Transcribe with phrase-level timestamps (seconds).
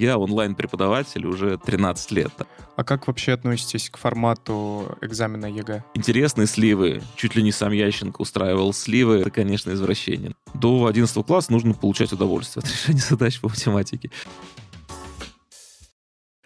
[0.00, 2.32] Я онлайн-преподаватель уже 13 лет.
[2.76, 5.82] А как вообще относитесь к формату экзамена ЕГЭ?
[5.94, 7.02] Интересные сливы.
[7.16, 9.18] Чуть ли не сам Ященко устраивал сливы.
[9.22, 10.36] Это, конечно, извращение.
[10.54, 14.12] До 11 класса нужно получать удовольствие от решения задач по математике.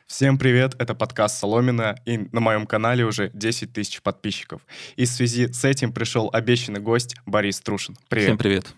[0.06, 4.62] Всем привет, это подкаст Соломина, и на моем канале уже 10 тысяч подписчиков.
[4.96, 7.98] И в связи с этим пришел обещанный гость Борис Трушин.
[8.08, 8.28] Привет.
[8.28, 8.74] Всем привет.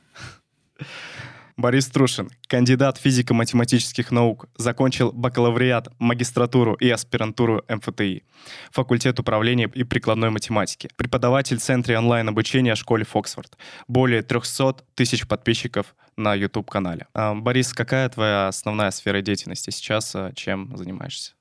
[1.56, 8.24] Борис Трушин, кандидат физико-математических наук, закончил бакалавриат, магистратуру и аспирантуру МФТИ,
[8.72, 13.56] факультет управления и прикладной математики, преподаватель в Центре онлайн-обучения школе Фоксфорд,
[13.86, 17.06] более 300 тысяч подписчиков на YouTube-канале.
[17.14, 21.34] А, Борис, какая твоя основная сфера деятельности сейчас, а, чем занимаешься?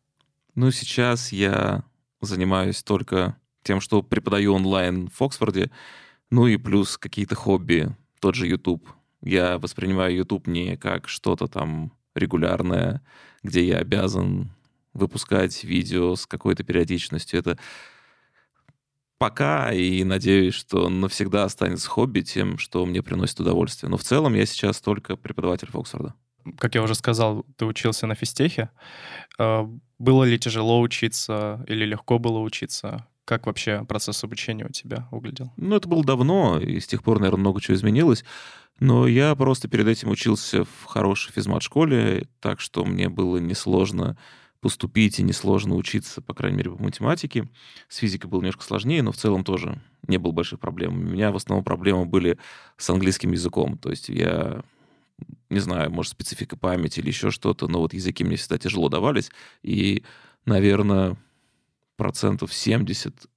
[0.54, 1.84] Ну, сейчас я
[2.22, 5.72] занимаюсь только тем, что преподаю онлайн в Фоксфорде,
[6.30, 8.88] ну и плюс какие-то хобби, тот же YouTube
[9.24, 13.02] я воспринимаю YouTube не как что-то там регулярное,
[13.42, 14.52] где я обязан
[14.94, 17.40] выпускать видео с какой-то периодичностью.
[17.40, 17.58] Это
[19.18, 23.90] пока, и надеюсь, что навсегда останется хобби тем, что мне приносит удовольствие.
[23.90, 26.14] Но в целом я сейчас только преподаватель Фоксфорда.
[26.58, 28.70] Как я уже сказал, ты учился на физтехе.
[29.40, 29.66] Э,
[29.98, 33.08] было ли тяжело учиться или легко было учиться?
[33.26, 35.52] Как вообще процесс обучения у тебя выглядел?
[35.56, 38.26] Ну, это было давно, и с тех пор, наверное, много чего изменилось.
[38.80, 44.18] Но я просто перед этим учился в хорошей физмат-школе, так что мне было несложно
[44.60, 47.50] поступить и несложно учиться, по крайней мере, по математике.
[47.88, 50.94] С физикой было немножко сложнее, но в целом тоже не было больших проблем.
[50.94, 52.38] У меня в основном проблемы были
[52.78, 53.78] с английским языком.
[53.78, 54.64] То есть я
[55.50, 59.32] не знаю, может, специфика памяти или еще что-то, но вот языки мне всегда тяжело давались.
[59.62, 60.04] И,
[60.46, 61.18] наверное,
[61.96, 63.28] процентов 70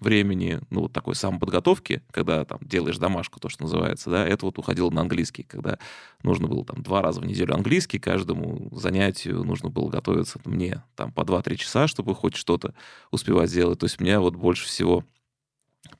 [0.00, 4.58] времени, ну, вот такой самоподготовки, когда там делаешь домашку, то, что называется, да, это вот
[4.58, 5.78] уходило на английский, когда
[6.22, 11.12] нужно было там два раза в неделю английский, каждому занятию нужно было готовиться мне там
[11.12, 12.74] по 2-3 часа, чтобы хоть что-то
[13.10, 13.80] успевать сделать.
[13.80, 15.04] То есть меня вот больше всего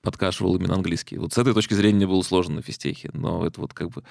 [0.03, 1.19] подкашивал именно английский.
[1.19, 4.05] Вот с этой точки зрения мне было сложно на физтехе, но это вот как бы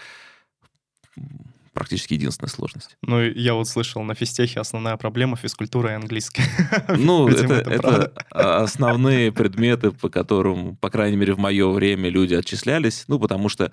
[1.77, 2.97] практически единственная сложность.
[3.03, 6.41] Ну, я вот слышал, на физтехе основная проблема физкультура и английский.
[6.97, 13.05] Ну, это, это основные предметы, по которым, по крайней мере, в мое время люди отчислялись,
[13.07, 13.71] ну, потому что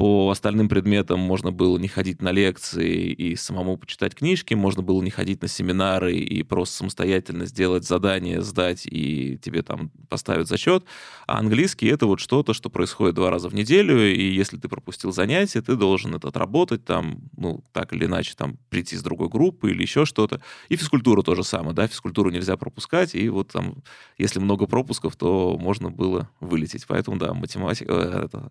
[0.00, 5.02] по остальным предметам можно было не ходить на лекции и самому почитать книжки, можно было
[5.02, 10.86] не ходить на семинары и просто самостоятельно сделать задание, сдать, и тебе там поставят зачет.
[11.26, 15.12] А английский— это вот что-то, что происходит два раза в неделю, и если ты пропустил
[15.12, 19.70] занятие, ты должен это отработать, там, ну, так или иначе, там, прийти с другой группы
[19.70, 20.40] или еще что-то.
[20.70, 23.74] И физкультура тоже самое, да, физкультуру нельзя пропускать, и вот там,
[24.16, 26.86] если много пропусков, то можно было вылететь.
[26.86, 27.92] Поэтому, да, математика...
[27.92, 28.50] Э, это,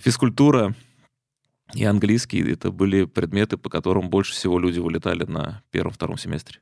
[0.00, 0.74] физкультура
[1.74, 6.60] и английский— это были предметы, по которым больше всего люди вылетали на первом-втором семестре.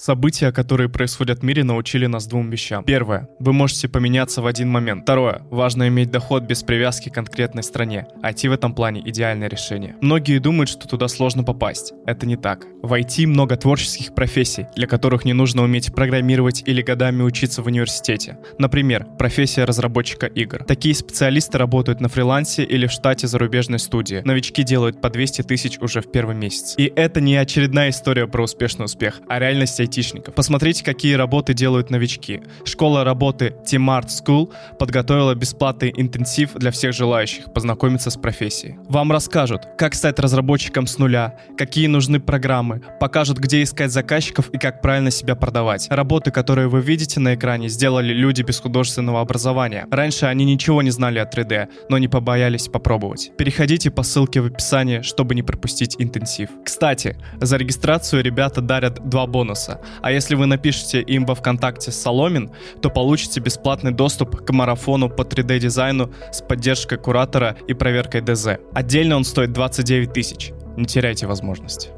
[0.00, 2.84] События, которые происходят в мире, научили нас двум вещам.
[2.84, 3.28] Первое.
[3.38, 5.02] Вы можете поменяться в один момент.
[5.02, 5.42] Второе.
[5.50, 8.06] Важно иметь доход без привязки к конкретной стране.
[8.22, 9.96] IT в этом плане идеальное решение.
[10.00, 11.92] Многие думают, что туда сложно попасть.
[12.06, 12.64] Это не так.
[12.82, 17.66] В IT много творческих профессий, для которых не нужно уметь программировать или годами учиться в
[17.66, 18.38] университете.
[18.58, 20.64] Например, профессия разработчика игр.
[20.64, 24.22] Такие специалисты работают на фрилансе или в штате зарубежной студии.
[24.24, 26.72] Новички делают по 200 тысяч уже в первый месяц.
[26.78, 30.34] И это не очередная история про успешный успех, а реальность айтишников.
[30.34, 32.40] Посмотрите, какие работы делают новички.
[32.64, 38.76] Школа работы Team Art School подготовила бесплатный интенсив для всех желающих познакомиться с профессией.
[38.88, 44.58] Вам расскажут, как стать разработчиком с нуля, какие нужны программы, покажут, где искать заказчиков и
[44.58, 45.88] как правильно себя продавать.
[45.90, 49.86] Работы, которые вы видите на экране, сделали люди без художественного образования.
[49.90, 53.32] Раньше они ничего не знали о 3D, но не побоялись попробовать.
[53.36, 56.50] Переходите по ссылке в описании, чтобы не пропустить интенсив.
[56.64, 59.79] Кстати, за регистрацию ребята дарят два бонуса.
[60.02, 65.22] А если вы напишете им во ВКонтакте Соломин, то получите бесплатный доступ к марафону по
[65.22, 68.58] 3D-дизайну с поддержкой куратора и проверкой ДЗ.
[68.72, 70.52] Отдельно он стоит 29 тысяч.
[70.76, 71.90] Не теряйте возможность.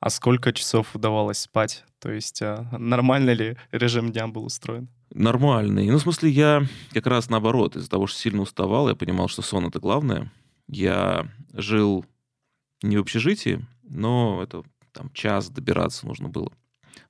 [0.00, 1.84] А сколько часов удавалось спать?
[2.00, 4.88] То есть а, нормально ли режим дня был устроен?
[5.14, 5.88] Нормальный.
[5.88, 7.76] Ну, в смысле, я как раз наоборот.
[7.76, 10.32] Из-за того, что сильно уставал, я понимал, что сон— это главное.
[10.66, 12.04] Я жил
[12.82, 16.52] не в общежитии, но это там час добираться нужно было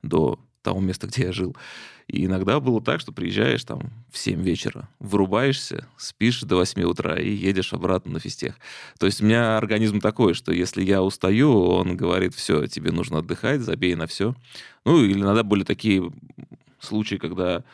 [0.03, 1.57] до того места, где я жил.
[2.09, 7.17] И иногда было так, что приезжаешь там в 7 вечера, вырубаешься, спишь до 8 утра
[7.17, 8.57] и едешь обратно на физтех.
[8.99, 13.19] То есть у меня организм такой, что если я устаю, он говорит, все, тебе нужно
[13.19, 14.35] отдыхать, забей на все.
[14.85, 16.13] Ну, или иногда были такие
[16.81, 17.65] случаи, когда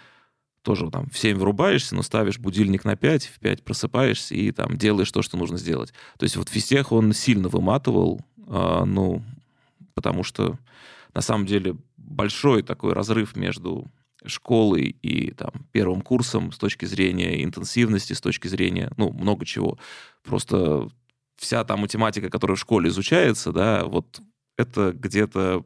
[0.63, 4.77] тоже там в 7 врубаешься, но ставишь будильник на 5, в 5 просыпаешься и там
[4.77, 5.93] делаешь то, что нужно сделать.
[6.19, 9.23] То есть вот физтех он сильно выматывал, э, ну,
[9.99, 10.56] потому что
[11.12, 13.91] на самом деле большой такой разрыв между
[14.25, 19.77] школой и там, первым курсом с точки зрения интенсивности, с точки зрения, ну, много чего.
[20.23, 20.89] Просто
[21.37, 24.21] вся та математика, которая в школе изучается, да, вот
[24.56, 25.65] это где-то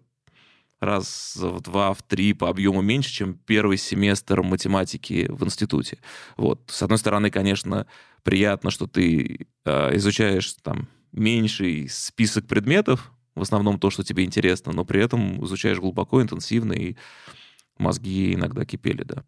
[0.81, 5.99] раз в два, в три по объему меньше, чем первый семестр математики в институте.
[6.39, 6.63] Вот.
[6.69, 7.87] С одной стороны, конечно,
[8.23, 14.73] приятно, что ты э, изучаешь там меньший список предметов, в основном то, что тебе интересно,
[14.73, 16.97] но при этом изучаешь глубоко, интенсивно, и
[17.79, 19.25] мозги иногда кипели, да.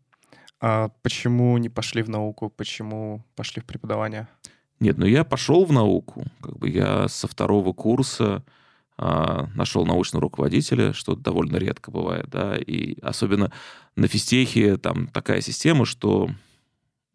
[0.61, 2.49] А почему не пошли в науку?
[2.49, 4.29] Почему пошли в преподавание?
[4.81, 6.25] Нет, ну я пошел в науку.
[6.41, 8.45] Как бы я со второго курса
[8.97, 13.51] а, нашел научного руководителя, что довольно редко бывает, да, и особенно
[13.97, 16.31] на физтехе там такая система, что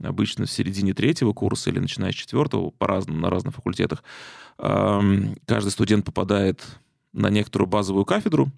[0.01, 4.03] обычно в середине третьего курса или начиная с четвертого, по-разному, на разных факультетах,
[4.57, 6.65] каждый студент попадает
[7.13, 8.51] на некоторую базовую кафедру.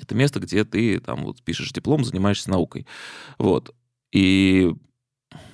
[0.00, 2.86] Это место, где ты там вот пишешь диплом, занимаешься наукой.
[3.38, 3.74] Вот.
[4.12, 4.72] И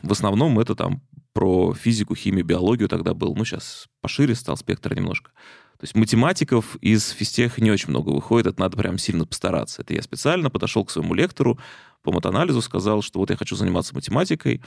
[0.03, 1.03] в основном это там
[1.33, 3.35] про физику, химию, биологию тогда был.
[3.35, 5.33] Ну, сейчас пошире стал спектр немножко.
[5.79, 9.83] То есть математиков из физтеха не очень много выходит, это надо прям сильно постараться.
[9.83, 11.59] Это я специально подошел к своему лектору
[12.05, 14.63] по матанализу, сказал, что вот я хочу заниматься математикой,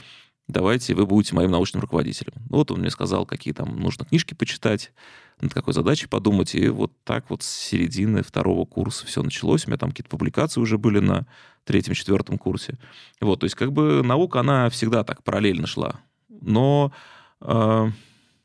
[0.48, 2.34] давайте вы будете моим научным руководителем.
[2.50, 4.92] Вот он мне сказал, какие там нужно книжки почитать,
[5.40, 9.66] над какой задачей подумать, и вот так вот с середины второго курса все началось.
[9.66, 11.26] У меня там какие-то публикации уже были на
[11.64, 12.76] третьем-четвертом курсе.
[13.20, 16.00] Вот, то есть как бы наука, она всегда так параллельно шла.
[16.28, 16.92] Но
[17.40, 17.90] э,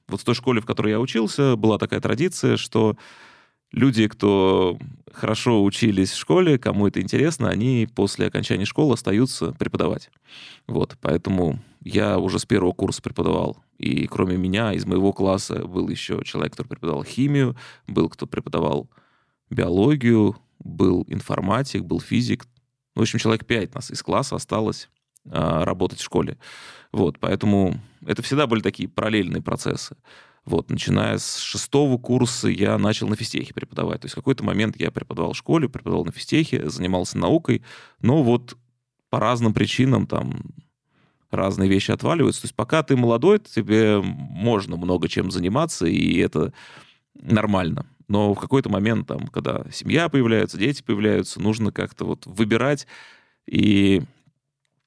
[0.07, 2.95] вот в той школе, в которой я учился, была такая традиция, что
[3.73, 4.77] люди, кто
[5.11, 10.09] хорошо учились в школе, кому это интересно, они после окончания школы остаются преподавать.
[10.67, 13.57] Вот, поэтому я уже с первого курса преподавал.
[13.77, 18.89] И кроме меня, из моего класса был еще человек, который преподавал химию, был кто преподавал
[19.49, 22.45] биологию, был информатик, был физик.
[22.95, 24.89] В общем, человек пять нас из класса осталось
[25.29, 26.37] а, работать в школе.
[26.91, 29.97] Вот, поэтому это всегда были такие параллельные процессы.
[30.45, 34.01] Вот, начиная с шестого курса я начал на физтехе преподавать.
[34.01, 37.63] То есть в какой-то момент я преподавал в школе, преподавал на физтехе, занимался наукой,
[38.01, 38.57] но вот
[39.09, 40.41] по разным причинам там
[41.31, 42.41] разные вещи отваливаются.
[42.41, 46.53] То есть пока ты молодой, тебе можно много чем заниматься, и это
[47.13, 47.85] нормально.
[48.09, 52.85] Но в какой-то момент, там, когда семья появляется, дети появляются, нужно как-то вот выбирать.
[53.45, 54.03] И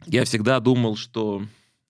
[0.05, 1.43] я всегда думал, что,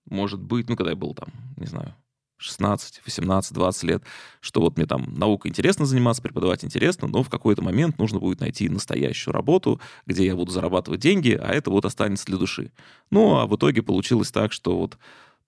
[0.08, 1.94] может быть, ну, когда я был там, не знаю,
[2.38, 4.02] 16, 18, 20 лет,
[4.40, 8.40] что вот мне там наука интересно заниматься, преподавать интересно, но в какой-то момент нужно будет
[8.40, 12.72] найти настоящую работу, где я буду зарабатывать деньги, а это вот останется для души.
[13.10, 14.98] Ну, а в итоге получилось так, что вот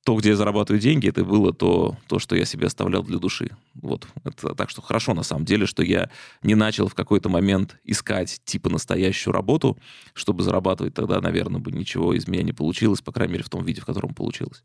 [0.04, 3.50] то, где я зарабатываю деньги, это было то, то, что я себе оставлял для души.
[3.74, 4.06] Вот.
[4.24, 6.08] Это, так что хорошо, на самом деле, что я
[6.42, 9.76] не начал в какой-то момент искать типа настоящую работу,
[10.14, 10.94] чтобы зарабатывать.
[10.94, 13.86] Тогда, наверное, бы ничего из меня не получилось, по крайней мере, в том виде, в
[13.86, 14.62] котором получилось.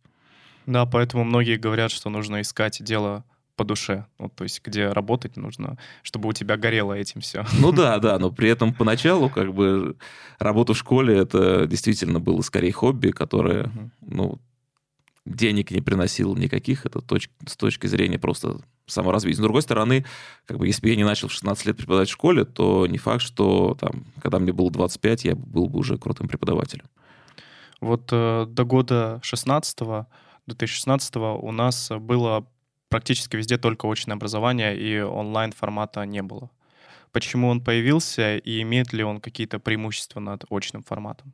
[0.66, 3.24] Да, поэтому многие говорят, что нужно искать дело
[3.56, 7.46] по душе, ну, то есть где работать нужно, чтобы у тебя горело этим все.
[7.60, 9.96] Ну да, да, но при этом поначалу как бы
[10.40, 13.90] работа в школе это действительно было скорее хобби, которое, uh-huh.
[14.02, 14.40] ну,
[15.26, 19.40] денег не приносило никаких, это точ- с точки зрения просто саморазвития.
[19.40, 20.06] С другой стороны,
[20.46, 22.98] как бы, если бы я не начал в 16 лет преподавать в школе, то не
[22.98, 26.86] факт, что там, когда мне было 25, я был бы уже крутым преподавателем.
[27.80, 30.08] Вот э, до года 16
[30.48, 32.46] 2016 у нас было
[32.90, 36.50] практически везде только очное образование, и онлайн-формата не было.
[37.12, 41.34] Почему он появился, и имеет ли он какие-то преимущества над очным форматом?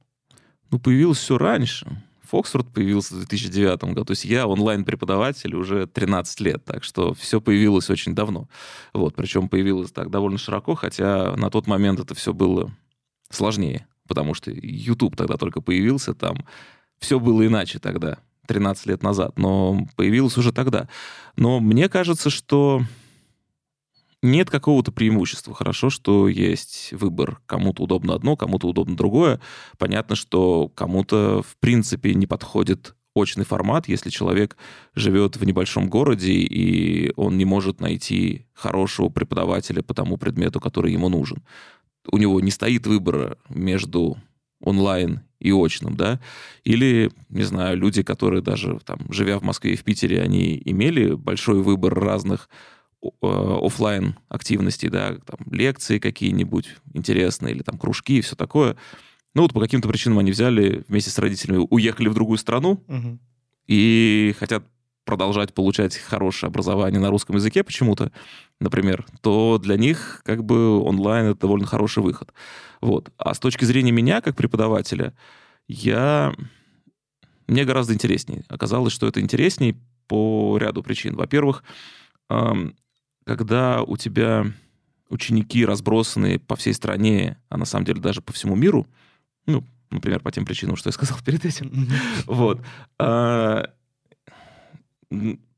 [0.71, 1.87] Ну, появился все раньше.
[2.29, 4.05] Фоксфорд появился в 2009 году.
[4.05, 8.47] То есть я онлайн-преподаватель уже 13 лет, так что все появилось очень давно.
[8.93, 12.71] Вот, причем появилось так довольно широко, хотя на тот момент это все было
[13.31, 16.45] сложнее, потому что YouTube тогда только появился, там
[16.99, 18.19] все было иначе тогда.
[18.49, 20.89] 13 лет назад, но появилась уже тогда.
[21.35, 22.81] Но мне кажется, что
[24.23, 25.53] нет какого-то преимущества.
[25.53, 27.39] Хорошо, что есть выбор.
[27.45, 29.39] Кому-то удобно одно, кому-то удобно другое.
[29.77, 34.57] Понятно, что кому-то в принципе не подходит очный формат, если человек
[34.95, 40.91] живет в небольшом городе, и он не может найти хорошего преподавателя по тому предмету, который
[40.91, 41.43] ему нужен.
[42.11, 44.17] У него не стоит выбора между
[44.61, 46.19] онлайн и очном, да,
[46.63, 51.13] или, не знаю, люди, которые даже там, живя в Москве и в Питере, они имели
[51.13, 52.49] большой выбор разных
[53.01, 58.75] э, офлайн активностей, да, там, лекции какие-нибудь интересные или там кружки и все такое.
[59.33, 63.19] Ну вот по каким-то причинам они взяли вместе с родителями, уехали в другую страну Мгм.
[63.67, 64.63] и хотят
[65.09, 68.11] продолжать получать хорошее образование на русском языке почему-то,
[68.59, 72.31] например, то для них как бы онлайн это довольно хороший выход.
[72.79, 73.11] Вот.
[73.17, 75.15] А с точки зрения меня как преподавателя,
[75.67, 76.35] я...
[77.47, 78.43] Мне гораздо интереснее.
[78.49, 79.75] Оказалось, что это интереснее
[80.07, 81.15] по ряду причин.
[81.15, 81.63] Во-первых,
[83.25, 84.45] когда у тебя
[85.09, 88.85] ученики разбросаны по всей стране, а на самом деле даже по всему миру,
[89.47, 91.87] ну, например, по тем причинам, что я сказал перед этим,
[92.27, 92.61] вот.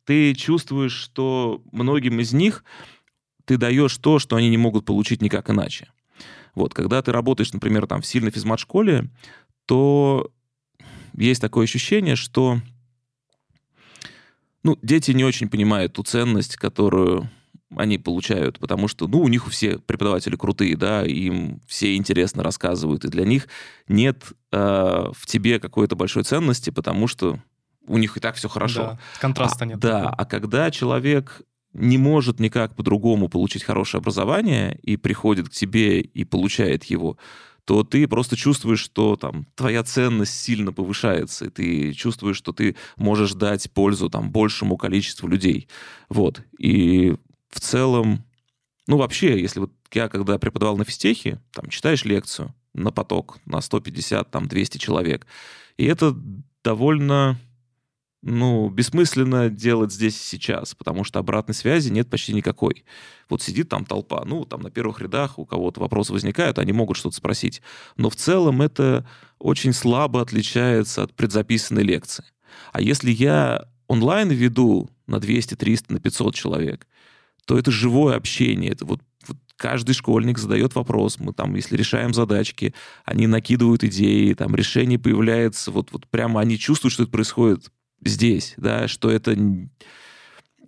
[0.06, 2.64] Ты чувствуешь, что многим из них
[3.46, 5.92] ты даешь то, что они не могут получить никак иначе.
[6.56, 9.10] Вот, когда ты работаешь, например, там в сильной физмат-школе,
[9.66, 10.32] то
[11.16, 12.60] есть такое ощущение, что
[14.64, 17.30] ну, дети не очень понимают ту ценность, которую
[17.76, 23.06] они получают, потому что, ну, у них все преподаватели крутые, да, им все интересно рассказывают,
[23.06, 23.48] и для них
[23.88, 24.58] нет э,
[25.14, 27.40] в тебе какой-то большой ценности, потому что
[27.92, 28.82] у них и так все хорошо.
[28.82, 29.80] Да, контраста А, нет.
[29.80, 31.42] Да, а когда человек
[31.74, 37.18] не может никак по-другому получить хорошее образование и приходит к тебе и получает его,
[37.66, 42.76] то ты просто чувствуешь, что там твоя ценность сильно повышается, и ты чувствуешь, что ты
[42.98, 45.68] можешь дать пользу там большему количеству людей.
[46.10, 46.42] Вот.
[46.58, 47.16] И
[47.50, 48.24] в целом,
[48.88, 53.62] ну вообще, если вот я когда преподавал на физтехе, там читаешь лекцию на поток, на
[53.62, 55.28] 150, там 200 человек,
[55.78, 56.16] и это
[56.64, 57.38] довольно
[58.22, 62.86] ну, бессмысленно делать здесь и сейчас, потому что обратной связи нет почти никакой.
[63.30, 66.98] Вот сидит там толпа, ну, там на первых рядах у кого-то вопросы возникают, они могут
[66.98, 67.62] что-то спросить.
[67.98, 69.08] Но в целом это
[69.40, 72.26] очень слабо отличается от предзаписанной лекции.
[72.72, 76.88] А если я онлайн веду на 200, 300, на 500 человек,
[77.46, 82.12] то это живое общение, это вот вот каждый школьник задает вопрос, мы там, если решаем
[82.12, 82.74] задачки,
[83.06, 87.72] они накидывают идеи, там решение появляется, вот, вот прямо они чувствуют, что это происходит
[88.04, 89.36] здесь, да, что это...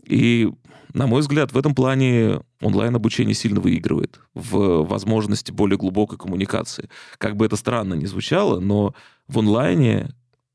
[0.05, 0.51] И,
[0.93, 6.89] на мой взгляд, в этом плане онлайн-обучение сильно выигрывает в возможности более глубокой коммуникации.
[7.17, 8.93] Как бы это странно ни звучало, но
[9.27, 10.09] в онлайне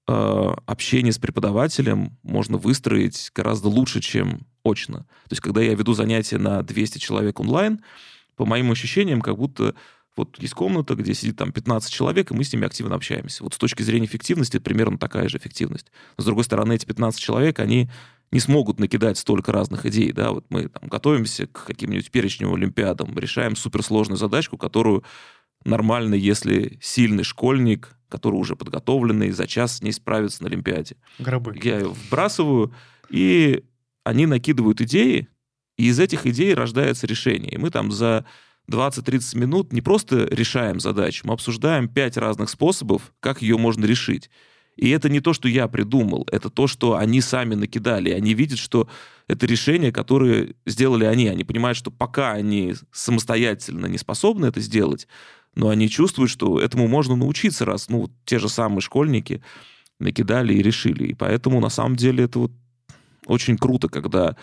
[0.06, 4.98] э, общение с преподавателем можно выстроить гораздо лучше, чем очно.
[4.98, 7.80] То есть, когда я веду занятия на 200 человек онлайн,
[8.36, 9.74] по моим ощущениям, как будто
[10.18, 13.44] вот есть комната, где сидит там 15 человек, и мы с ними активно общаемся.
[13.44, 15.90] Вот с точки зрения эффективности это примерно такая же эффективность.
[16.16, 17.88] Но, с другой стороны, эти 15 человек, они
[18.30, 23.18] не смогут накидать столько разных идей, да, вот мы там готовимся к каким-нибудь перечневым олимпиадам,
[23.18, 25.04] решаем суперсложную задачку, которую
[25.64, 30.96] нормально, если сильный школьник, который уже подготовленный, за час с ней справится на олимпиаде.
[31.18, 31.58] Гробы.
[31.62, 32.74] Я ее вбрасываю,
[33.10, 33.64] и
[34.04, 35.28] они накидывают идеи,
[35.76, 37.52] и из этих идей рождается решение.
[37.52, 38.24] И мы там за
[38.70, 44.30] 20-30 минут не просто решаем задачу, мы обсуждаем пять разных способов, как ее можно решить.
[44.76, 48.10] И это не то, что я придумал, это то, что они сами накидали.
[48.10, 48.88] Они видят, что
[49.26, 51.26] это решение, которое сделали они.
[51.26, 55.08] Они понимают, что пока они самостоятельно не способны это сделать,
[55.56, 59.42] но они чувствуют, что этому можно научиться, раз ну, те же самые школьники
[59.98, 61.08] накидали и решили.
[61.08, 62.52] И поэтому, на самом деле, это вот
[63.26, 64.36] очень круто, когда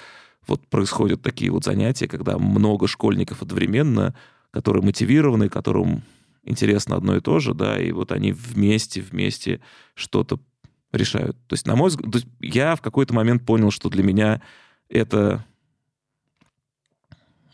[0.48, 4.16] вот происходят такие вот занятия, когда много школьников одновременно,
[4.52, 6.04] которые мотивированы, которым
[6.44, 9.62] интересно одно и то же, да, и вот они вместе, вместе
[9.96, 10.40] что-то
[10.92, 11.38] решают.
[11.48, 14.42] То есть, на мой взгляд, я в какой-то момент понял, что для меня
[14.88, 15.44] это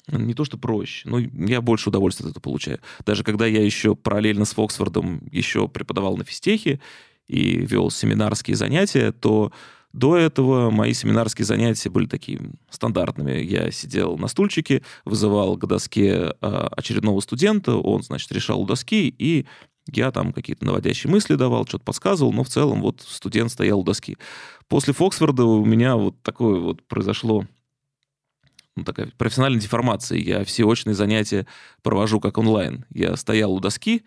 [0.07, 2.79] не то, что проще, но я больше удовольствия от этого получаю.
[3.05, 6.81] Даже когда я еще параллельно с Фоксфордом еще преподавал на физтехе
[7.27, 9.53] и вел семинарские занятия, то
[9.93, 13.41] до этого мои семинарские занятия были такими стандартными.
[13.41, 19.13] Я сидел на стульчике, вызывал к доске а, очередного студента, он, значит, решал у доски,
[19.17, 19.45] и
[19.87, 23.83] я там какие-то наводящие мысли давал, что-то подсказывал, но в целом вот студент стоял у
[23.83, 24.17] доски.
[24.67, 27.45] После Фоксфорда у меня вот такое вот произошло
[28.75, 30.17] ну, такая профессиональная деформация.
[30.17, 31.45] Я все очные занятия
[31.81, 32.85] провожу как онлайн.
[32.93, 34.03] Я стоял у доски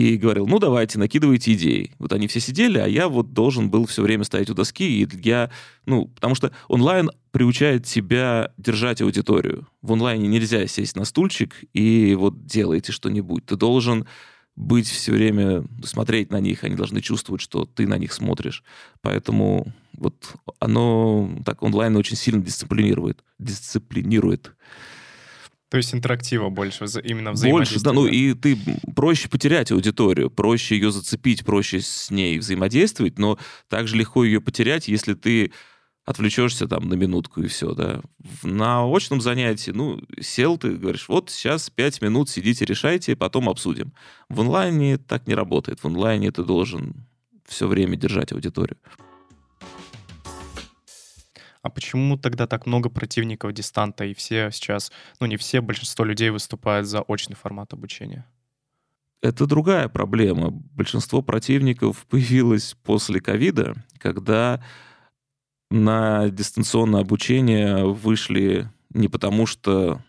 [0.00, 1.92] и говорил, ну, давайте, накидывайте идеи.
[1.98, 5.08] Вот они все сидели, а я вот должен был все время стоять у доски, и
[5.22, 5.50] я,
[5.86, 9.68] ну, потому что онлайн приучает тебя держать аудиторию.
[9.82, 13.46] В онлайне нельзя сесть на стульчик и вот делайте что-нибудь.
[13.46, 14.06] Ты должен
[14.56, 18.62] быть все время, смотреть на них, они должны чувствовать, что ты на них смотришь.
[19.00, 23.22] Поэтому вот оно так онлайн очень сильно дисциплинирует.
[23.38, 24.52] Дисциплинирует.
[25.70, 27.92] То есть интерактива больше, именно Больше, да, взаимодействия.
[27.92, 28.58] ну и ты
[28.94, 34.88] проще потерять аудиторию, проще ее зацепить, проще с ней взаимодействовать, но также легко ее потерять,
[34.88, 35.52] если ты
[36.04, 38.00] отвлечешься там на минутку и все, да.
[38.42, 43.92] На очном занятии, ну, сел ты, говоришь, вот сейчас пять минут сидите, решайте, потом обсудим.
[44.28, 45.80] В онлайне так не работает.
[45.80, 47.06] В онлайне ты должен
[47.46, 48.76] все время держать аудиторию.
[51.62, 54.90] А почему тогда так много противников дистанта, и все сейчас,
[55.20, 58.26] ну не все, большинство людей выступают за очный формат обучения?
[59.22, 60.50] Это другая проблема.
[60.50, 64.64] Большинство противников появилось после ковида, когда
[65.70, 70.00] на дистанционное обучение вышли не потому, что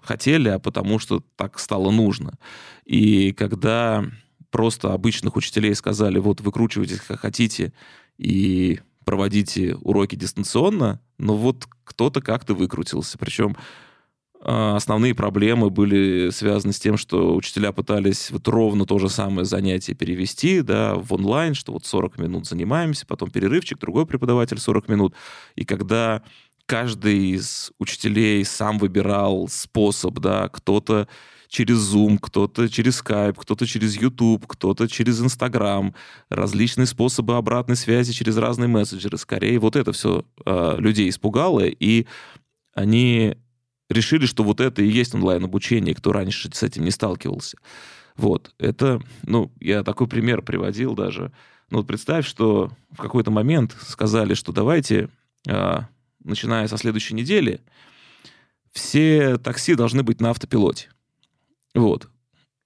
[0.00, 2.38] хотели, а потому, что так стало нужно.
[2.84, 4.04] И когда
[4.50, 7.72] просто обычных учителей сказали, вот выкручивайтесь как хотите
[8.18, 13.16] и проводите уроки дистанционно, но вот кто-то как-то выкрутился.
[13.16, 13.56] Причем
[14.42, 19.46] а, основные проблемы были связаны с тем, что учителя пытались вот ровно то же самое
[19.46, 24.88] занятие перевести да, в онлайн, что вот 40 минут занимаемся, потом перерывчик, другой преподаватель 40
[24.90, 25.14] минут.
[25.56, 26.22] И когда
[26.66, 31.08] каждый из учителей сам выбирал способ, да, кто-то
[31.48, 35.94] через Zoom, кто-то через Skype, кто-то через YouTube, кто-то через Instagram,
[36.28, 39.18] различные способы обратной связи через разные мессенджеры.
[39.18, 42.06] Скорее, вот это все э, людей испугало, и
[42.74, 43.36] они
[43.88, 47.56] решили, что вот это и есть онлайн-обучение, кто раньше с этим не сталкивался.
[48.16, 51.32] Вот, это, ну, я такой пример приводил даже.
[51.70, 55.08] Ну, вот представь, что в какой-то момент сказали, что давайте,
[55.46, 55.80] э,
[56.22, 57.60] начиная со следующей недели,
[58.72, 60.90] все такси должны быть на автопилоте.
[61.74, 62.08] Вот.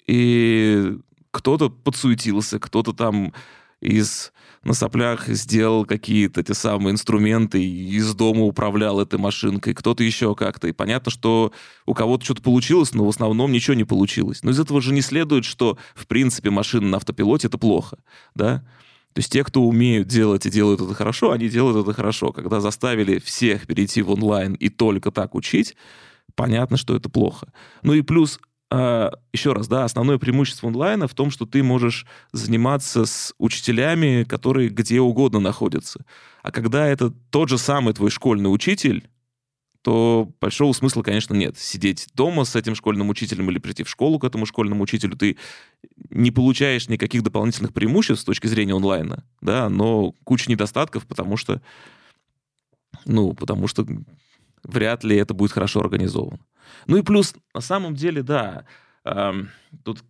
[0.07, 0.97] И
[1.31, 3.33] кто-то подсуетился, кто-то там
[3.81, 4.33] из
[4.65, 10.69] на соплях сделал какие-то те самые инструменты, из дома управлял этой машинкой, кто-то еще как-то.
[10.69, 11.53] И понятно, что
[11.85, 14.43] у кого-то что-то получилось, но в основном ничего не получилось.
[14.43, 17.99] Но из этого же не следует, что, в принципе, машина на автопилоте— это плохо,
[18.35, 18.65] да?
[19.15, 22.33] То есть те, кто умеют делать и делают это хорошо, они делают это хорошо.
[22.33, 25.77] Когда заставили всех перейти в онлайн и только так учить,
[26.35, 27.53] понятно, что это плохо.
[27.83, 28.39] Ну и плюс
[29.33, 34.71] еще раз, да, основное преимущество онлайна в том, что ты можешь заниматься с учителями, которые
[34.71, 36.05] где угодно находятся.
[36.43, 39.09] А когда это тот же самый твой школьный учитель,
[39.83, 41.59] то большого смысла, конечно, нет.
[41.59, 45.37] Сидеть дома с этим школьным учителем или прийти в школу к этому школьному учителю, ты
[46.09, 51.61] не получаешь никаких дополнительных преимуществ с точки зрения онлайна, да, но куча недостатков, потому что,
[53.05, 53.85] ну, потому что
[54.63, 56.39] вряд ли это будет хорошо организовано.
[56.87, 58.65] Ну и плюс, на самом деле, да,
[59.05, 59.33] э,
[59.85, 60.05] тут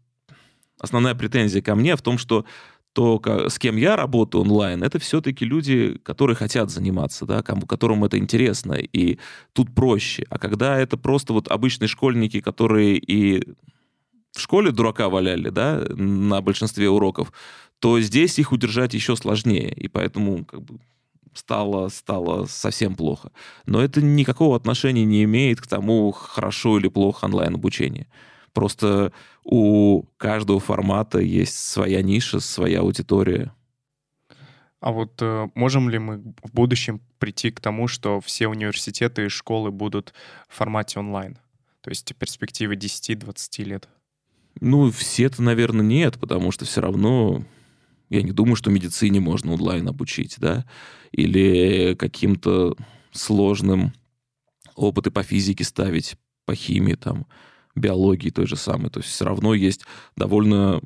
[0.78, 2.44] основная претензия ко мне в том, что
[2.92, 8.04] то, с кем я работаю онлайн, это все-таки люди, которые хотят заниматься, да, кому, которым
[8.04, 9.18] это интересно, и
[9.54, 10.26] тут проще.
[10.28, 13.54] А когда это просто вот обычные школьники, которые и
[14.32, 17.32] в школе дурака валяли, да, на большинстве уроков,
[17.78, 20.78] то здесь их удержать еще сложнее, и поэтому как бы
[21.34, 23.32] стало, стало совсем плохо.
[23.66, 28.06] Но это никакого отношения не имеет к тому, хорошо или плохо онлайн-обучение.
[28.52, 29.12] Просто
[29.44, 33.52] у каждого формата есть своя ниша, своя аудитория.
[34.80, 39.28] А вот э, можем ли мы в будущем прийти к тому, что все университеты и
[39.28, 40.12] школы будут
[40.48, 41.38] в формате онлайн?
[41.82, 43.88] То есть в перспективе 10-20 лет?
[44.60, 47.44] Ну, все-то, наверное, нет, потому что все равно
[48.12, 50.66] я не думаю, что медицине можно онлайн обучить, да,
[51.12, 52.76] или каким-то
[53.10, 53.92] сложным
[54.74, 57.26] опыты по физике ставить, по химии, там,
[57.74, 58.90] биологии той же самой.
[58.90, 60.82] То есть все равно есть довольно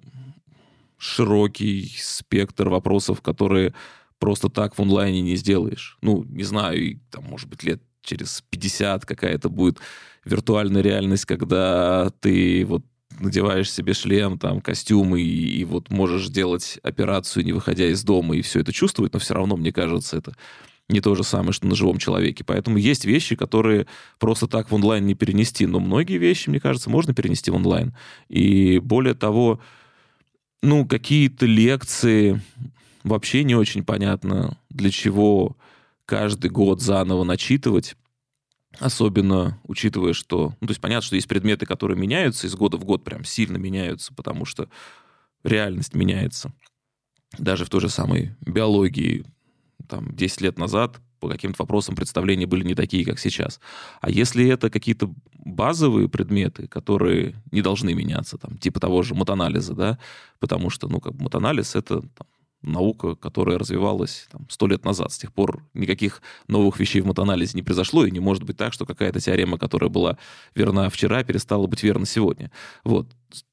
[0.98, 3.74] широкий спектр вопросов, которые
[4.20, 5.98] просто так в онлайне не сделаешь.
[6.02, 9.78] Ну, не знаю, там, может быть, лет через 50 какая-то будет
[10.24, 12.84] виртуальная реальность, когда ты вот
[13.18, 18.36] надеваешь себе шлем, там, костюм, и, и вот можешь делать операцию, не выходя из дома,
[18.36, 20.34] и все это чувствовать, но все равно, мне кажется, это
[20.88, 22.44] не то же самое, что на живом человеке.
[22.44, 23.86] Поэтому есть вещи, которые
[24.18, 27.94] просто так в онлайн не перенести, но многие вещи, мне кажется, можно перенести в онлайн.
[28.28, 29.60] И более того,
[30.62, 32.40] ну, какие-то лекции
[33.02, 35.56] вообще не очень понятно, для чего
[36.04, 37.96] каждый год заново начитывать.
[38.78, 40.54] Особенно учитывая, что...
[40.60, 43.56] Ну, то есть понятно, что есть предметы, которые меняются из года в год, прям сильно
[43.56, 44.68] меняются, потому что
[45.44, 46.52] реальность меняется.
[47.38, 49.24] Даже в той же самой биологии,
[49.88, 53.60] там, 10 лет назад по каким-то вопросам представления были не такие, как сейчас.
[54.00, 59.74] А если это какие-то базовые предметы, которые не должны меняться, там, типа того же матанализа,
[59.74, 59.98] да,
[60.38, 62.26] потому что, ну, как матанализ— это там,
[62.66, 65.12] наука, которая развивалась сто лет назад.
[65.12, 68.72] С тех пор никаких новых вещей в матанализе не произошло, и не может быть так,
[68.72, 70.18] что какая-то теорема, которая была
[70.54, 72.50] верна вчера, перестала быть верна сегодня.
[72.84, 73.08] Вот.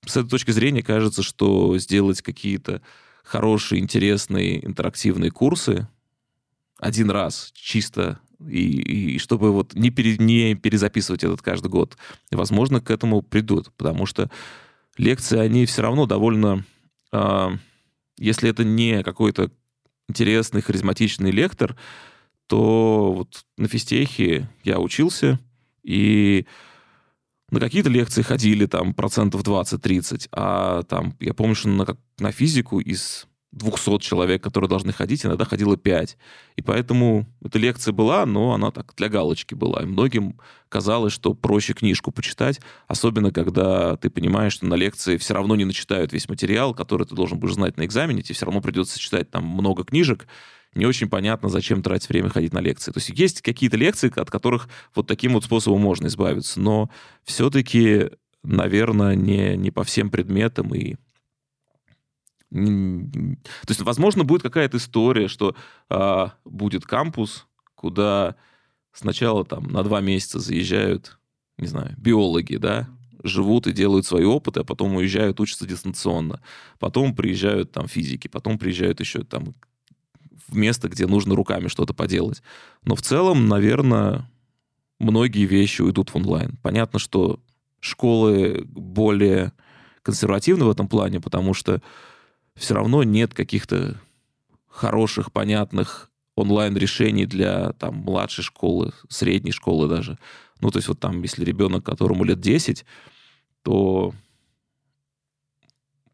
[0.05, 2.81] С этой точки зрения кажется, что сделать какие-то
[3.23, 5.87] хорошие, интересные, интерактивные курсы
[6.79, 11.97] один раз, чисто и, и чтобы вот не, пере, не перезаписывать этот каждый год.
[12.31, 14.29] Возможно, к этому придут, потому что
[14.97, 16.65] лекции, они все равно довольно...
[17.11, 17.51] Э,
[18.17, 19.51] если это не какой-то
[20.07, 21.75] интересный, харизматичный лектор,
[22.47, 25.39] то вот на физтехе я учился,
[25.83, 26.45] и
[27.51, 32.79] на какие-то лекции ходили там процентов 20-30, а там, я помню, что на, на физику
[32.79, 36.17] из 200 человек, которые должны ходить, иногда ходило 5.
[36.55, 39.83] И поэтому эта лекция была, но она так для галочки была.
[39.83, 40.39] И многим
[40.69, 45.65] казалось, что проще книжку почитать, особенно когда ты понимаешь, что на лекции все равно не
[45.65, 49.29] начитают весь материал, который ты должен будешь знать на экзамене, тебе все равно придется читать
[49.29, 50.27] там много книжек,
[50.73, 52.91] не очень понятно, зачем тратить время ходить на лекции.
[52.91, 56.89] То есть есть какие-то лекции, от которых вот таким вот способом можно избавиться, но
[57.23, 58.09] все-таки,
[58.43, 60.95] наверное, не, не по всем предметам и
[62.53, 65.55] то есть, возможно, будет какая-то история, что
[65.89, 68.35] а, будет кампус, куда
[68.91, 71.17] сначала там на два месяца заезжают,
[71.57, 72.87] не знаю, биологи, да,
[73.23, 76.41] живут и делают свои опыты, а потом уезжают, учатся дистанционно.
[76.77, 79.55] Потом приезжают там физики, потом приезжают еще там
[80.47, 82.43] в место, где нужно руками что-то поделать.
[82.83, 84.29] Но в целом, наверное,
[84.99, 86.59] многие вещи уйдут в онлайн.
[86.61, 87.39] Понятно, что
[87.79, 89.53] школы более
[90.03, 91.81] консервативны в этом плане, потому что
[92.55, 93.99] все равно нет каких-то
[94.67, 100.17] хороших, понятных онлайн-решений для там, младшей школы, средней школы даже.
[100.61, 102.85] Ну, то есть вот там, если ребенок, которому лет 10,
[103.63, 104.13] то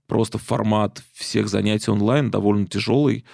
[0.07, 3.25] просто формат всех занятий онлайн довольно тяжелый,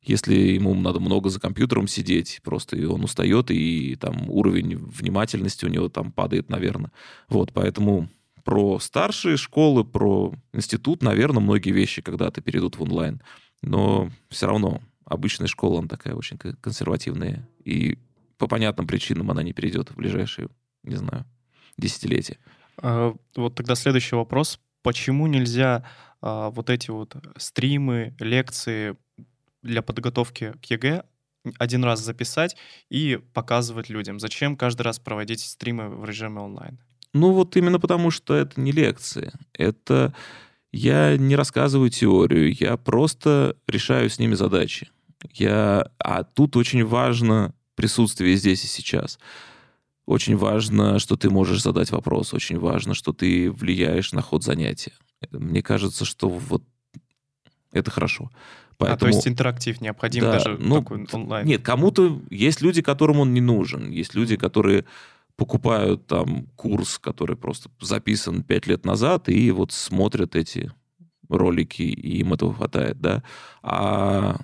[0.00, 5.64] если ему надо много за компьютером сидеть, просто и он устает, и там уровень внимательности
[5.64, 6.90] у него там падает, наверное.
[7.28, 8.08] Вот, поэтому
[8.44, 13.22] про старшие школы, про институт, наверное, многие вещи когда-то перейдут в онлайн.
[13.62, 17.48] Но все равно обычная школа, она такая очень консервативная.
[17.64, 17.98] И
[18.38, 20.48] по понятным причинам она не перейдет в ближайшие,
[20.82, 21.24] не знаю,
[21.78, 22.38] десятилетия.
[22.78, 24.58] А, вот тогда следующий вопрос.
[24.82, 25.84] Почему нельзя
[26.20, 28.96] а, вот эти вот стримы, лекции
[29.62, 31.04] для подготовки к ЕГЭ
[31.58, 32.56] один раз записать
[32.88, 34.18] и показывать людям?
[34.18, 36.80] Зачем каждый раз проводить стримы в режиме онлайн?
[37.12, 39.32] Ну вот именно потому, что это не лекции.
[39.52, 40.14] Это
[40.72, 44.88] я не рассказываю теорию, я просто решаю с ними задачи.
[45.34, 45.90] Я...
[45.98, 49.18] А тут очень важно присутствие здесь и сейчас.
[50.06, 52.34] Очень важно, что ты можешь задать вопрос.
[52.34, 54.92] Очень важно, что ты влияешь на ход занятия.
[55.30, 56.64] Мне кажется, что вот
[57.72, 58.30] это хорошо.
[58.78, 61.46] Поэтому, а, то есть интерактив необходим да, даже ну, такой онлайн?
[61.46, 62.20] Нет, кому-то...
[62.30, 63.90] Есть люди, которым он не нужен.
[63.90, 64.84] Есть люди, которые
[65.36, 70.72] покупают там курс, который просто записан пять лет назад, и вот смотрят эти
[71.28, 73.22] ролики, и им этого хватает, да.
[73.62, 74.36] А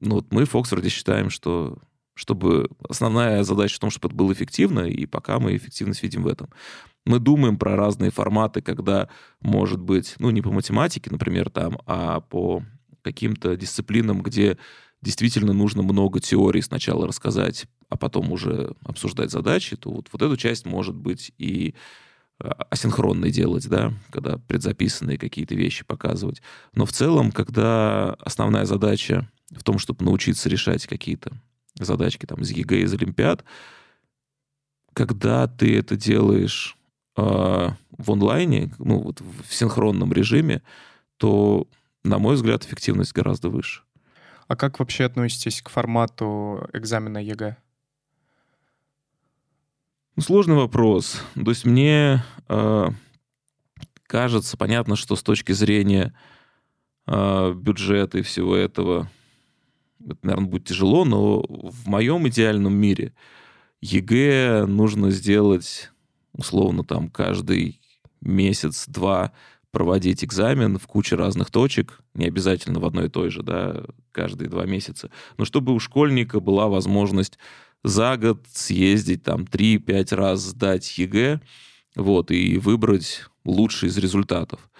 [0.00, 1.78] ну, вот мы в Оксфорде считаем, что
[2.14, 6.28] чтобы основная задача в том, чтобы это было эффективно, и пока мы эффективность видим в
[6.28, 6.50] этом.
[7.06, 9.08] Мы думаем про разные форматы, когда,
[9.40, 12.62] может быть, ну, не по математике, например, там, а по
[13.02, 14.58] каким-то дисциплинам, где
[15.02, 20.36] действительно нужно много теорий сначала рассказать, а потом уже обсуждать задачи, то вот, вот эту
[20.36, 21.74] часть может быть и
[22.38, 26.40] а, асинхронной делать, да, когда предзаписанные какие-то вещи показывать.
[26.74, 31.32] Но в целом, когда основная задача в том, чтобы научиться решать какие-то
[31.78, 33.44] задачки там из ЕГЭ, из Олимпиад,
[34.94, 36.76] когда ты это делаешь
[37.16, 40.62] э, в онлайне, ну вот в синхронном режиме,
[41.16, 41.66] то,
[42.04, 43.82] на мой взгляд, эффективность гораздо выше.
[44.52, 47.56] А как вообще относитесь к формату экзамена ЕГЭ?
[50.14, 51.22] Ну, сложный вопрос.
[51.34, 52.88] То есть мне э,
[54.06, 56.14] кажется, понятно, что с точки зрения
[57.06, 59.10] э, бюджета и всего этого,
[60.04, 63.14] это, наверное, будет тяжело, но в моем идеальном мире
[63.80, 65.90] ЕГЭ нужно сделать
[66.34, 67.80] условно там каждый
[68.20, 69.32] месяц-два
[69.72, 73.82] проводить экзамен в куче разных точек, не обязательно в одной и той же, да,
[74.12, 77.38] каждые два месяца, но чтобы у школьника была возможность
[77.82, 81.40] за год съездить там 3-5 раз сдать ЕГЭ,
[81.96, 84.70] вот, и выбрать лучший из результатов.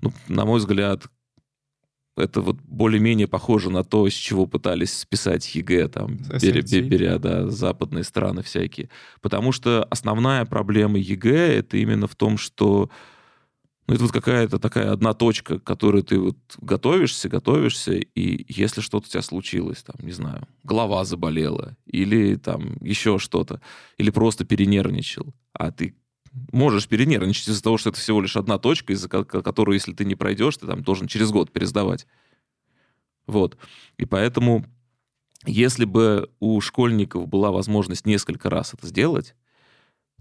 [0.00, 1.06] Ну, на мой взгляд,
[2.16, 7.48] это вот более-менее похоже на то, с чего пытались списать ЕГЭ, там, беря, беря да,
[7.48, 8.90] западные страны всякие.
[9.20, 12.90] Потому что основная проблема ЕГЭ— это именно в том, что
[13.88, 18.82] ну, это вот какая-то такая одна точка, к которой ты вот готовишься, готовишься, и если
[18.82, 23.62] что-то у тебя случилось, там, не знаю, голова заболела, или там еще что-то,
[23.96, 25.94] или просто перенервничал, а ты
[26.52, 30.16] можешь перенервничать из-за того, что это всего лишь одна точка, из-за которой, если ты не
[30.16, 32.06] пройдешь, ты там должен через год пересдавать.
[33.26, 33.56] Вот.
[33.96, 34.66] И поэтому
[35.46, 39.34] если бы у школьников была возможность несколько раз это сделать,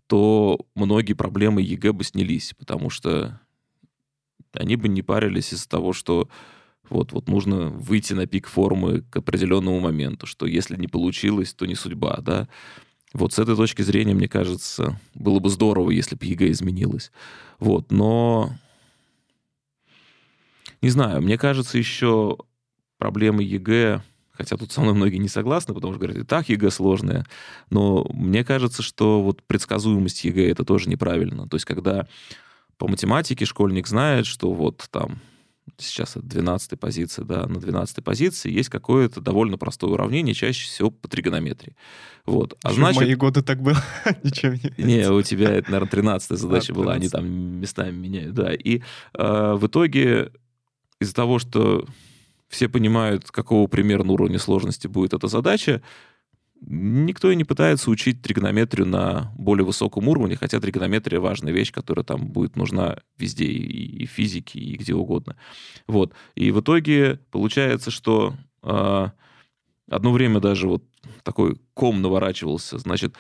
[0.07, 3.41] то многие проблемы ЕГЭ бы снялись, потому что
[4.57, 6.29] они бы не парились из-за того, что
[6.89, 11.65] вот, вот нужно выйти на пик формы к определенному моменту, что если не получилось, то
[11.65, 12.47] не судьба, да.
[13.13, 17.11] Вот с этой точки зрения, мне кажется, было бы здорово, если бы ЕГЭ изменилось.
[17.59, 18.51] Вот, но...
[20.81, 22.37] Не знаю, мне кажется, еще
[22.99, 26.69] проблемы ЕГЭ, хотя тут со мной многие не согласны, потому что говорят, и так ЕГЭ
[26.69, 27.25] сложное,
[27.69, 31.47] но мне кажется, что вот предсказуемость ЕГЭ это тоже неправильно.
[31.47, 32.07] То есть когда
[32.77, 35.19] по математике школьник знает, что вот там
[35.77, 40.89] сейчас это 12 позиция, да, на 12 позиции есть какое-то довольно простое уравнение, чаще всего
[40.91, 41.75] по тригонометрии.
[42.25, 42.57] Вот.
[42.63, 43.01] А значит...
[43.01, 43.77] В мои годы так было,
[44.23, 48.53] ничего не Не, у тебя это, наверное, 13 задача была, они там местами меняют, да.
[48.53, 48.81] И
[49.13, 50.31] э, в итоге
[50.99, 51.85] из-за того, что
[52.47, 55.81] все понимают, какого примерно уровня сложности будет эта задача,
[56.61, 62.03] Никто и не пытается учить тригонометрию на более высоком уровне, хотя тригонометрия важная вещь, которая
[62.03, 65.35] там будет нужна везде, и, в физике, и где угодно.
[65.87, 66.13] Вот.
[66.35, 69.07] И в итоге получается, что э,
[69.89, 70.83] одно время даже вот
[71.23, 72.77] такой ком наворачивался.
[72.79, 73.15] Значит,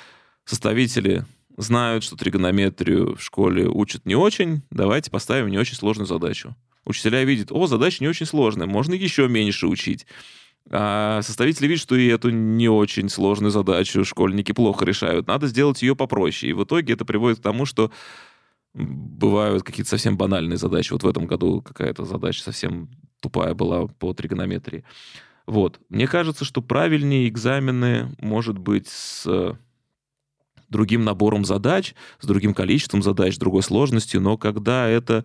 [0.45, 1.25] составители
[1.57, 6.55] знают, что тригонометрию в школе учат не очень, давайте поставим не очень сложную задачу.
[6.85, 10.05] Учителя видят, о, задача не очень сложная, можно еще меньше учить.
[10.69, 15.27] А составители видят, что и эту не очень сложную задачу школьники плохо решают.
[15.27, 16.51] Надо сделать ее попроще.
[16.51, 17.91] И в итоге это приводит к тому, что
[18.73, 20.91] бывают какие-то совсем банальные задачи.
[20.91, 22.89] Вот в этом году какая-то задача совсем
[23.21, 24.83] тупая была по тригонометрии.
[25.45, 25.79] Вот.
[25.89, 29.57] Мне кажется, что правильнее экзамены, может быть, с
[30.67, 35.23] другим набором задач, с другим количеством задач, другой сложностью, но когда это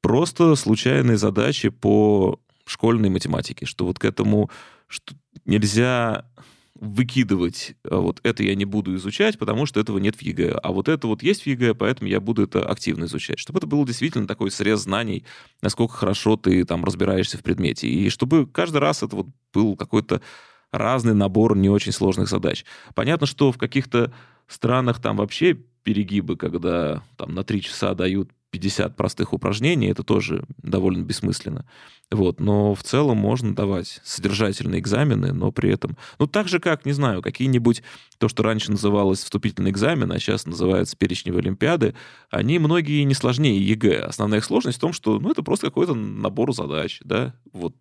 [0.00, 4.50] просто случайные задачи по школьной математике, что вот к этому
[4.88, 6.26] что нельзя
[6.74, 10.52] выкидывать, а вот это я не буду изучать, потому что этого нет в ЕГЭ.
[10.62, 13.38] А вот это вот есть в ЕГЭ, поэтому я буду это активно изучать.
[13.38, 15.24] Чтобы это был действительно такой срез знаний,
[15.60, 17.88] насколько хорошо ты там разбираешься в предмете.
[17.88, 20.22] И чтобы каждый раз это вот был какой-то
[20.70, 22.64] разный набор не очень сложных задач.
[22.94, 24.12] Понятно, что в каких-то
[24.46, 30.44] странах там вообще перегибы, когда там на три часа дают 50 простых упражнений, это тоже
[30.58, 31.68] довольно бессмысленно.
[32.10, 35.98] Вот, но в целом можно давать содержательные экзамены, но при этом...
[36.18, 37.82] Ну, так же, как, не знаю, какие-нибудь,
[38.16, 41.94] то, что раньше называлось вступительный экзамен, а сейчас называется перечневые олимпиады,
[42.30, 44.04] они многие не сложнее ЕГЭ.
[44.04, 47.74] Основная их сложность в том, что, ну, это просто какой-то набор задач, да, вот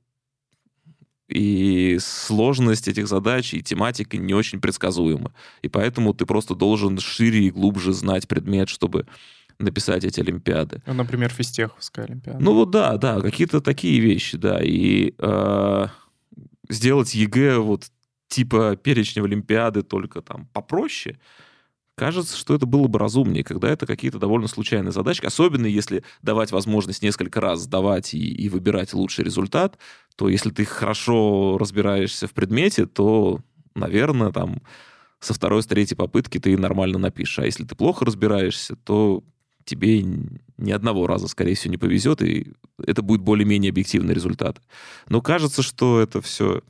[1.29, 5.33] и сложность этих задач и тематика не очень предсказуема.
[5.61, 9.07] И поэтому ты просто должен шире и глубже знать предмет, чтобы
[9.59, 10.81] написать эти олимпиады.
[10.85, 12.39] Ну, например, физтеховская олимпиада.
[12.39, 14.59] Ну вот да, да, какие-то такие вещи, да.
[14.61, 15.87] И э,
[16.69, 17.91] сделать ЕГЭ вот
[18.27, 21.19] типа перечневой олимпиады только там попроще,
[21.95, 26.51] кажется, что это было бы разумнее, когда это какие-то довольно случайные задачки, особенно если давать
[26.51, 29.79] возможность несколько раз сдавать и, и выбирать лучший результат,
[30.15, 33.39] то если ты хорошо разбираешься в предмете, то,
[33.73, 34.61] наверное, там
[35.19, 37.39] со второй, с третьей попытки ты нормально напишешь.
[37.39, 39.23] А если ты плохо разбираешься, то
[39.67, 40.03] тебе
[40.57, 42.53] ни одного раза, скорее всего, не повезет, и
[42.83, 44.61] это будет более-менее объективный результат.
[45.09, 46.63] Но кажется, что это все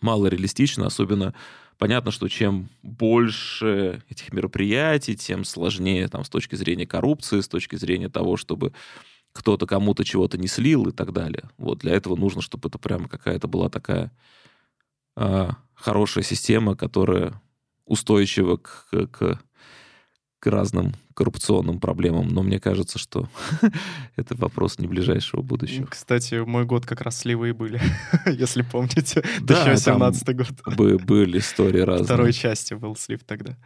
[0.00, 1.34] мало реалистично, особенно
[1.78, 7.76] понятно, что чем больше этих мероприятий, тем сложнее там, с точки зрения коррупции, с точки
[7.76, 8.72] зрения того, чтобы
[9.32, 11.48] кто-то кому-то чего-то не слил и так далее.
[11.58, 14.10] Вот для этого нужно, чтобы это прямо какая-то была такая
[15.16, 17.40] э, хорошая система, которая
[17.84, 19.40] устойчива к, к, к
[20.46, 23.28] разным коррупционным проблемам, но мне кажется, что
[24.16, 25.86] это вопрос не ближайшего будущего.
[25.86, 27.80] Кстати, мой год как раз сливы и были,
[28.26, 29.22] если помните.
[29.40, 30.48] Да, 2017 год.
[30.76, 32.04] Были истории разные.
[32.04, 33.56] Второй части был слив тогда.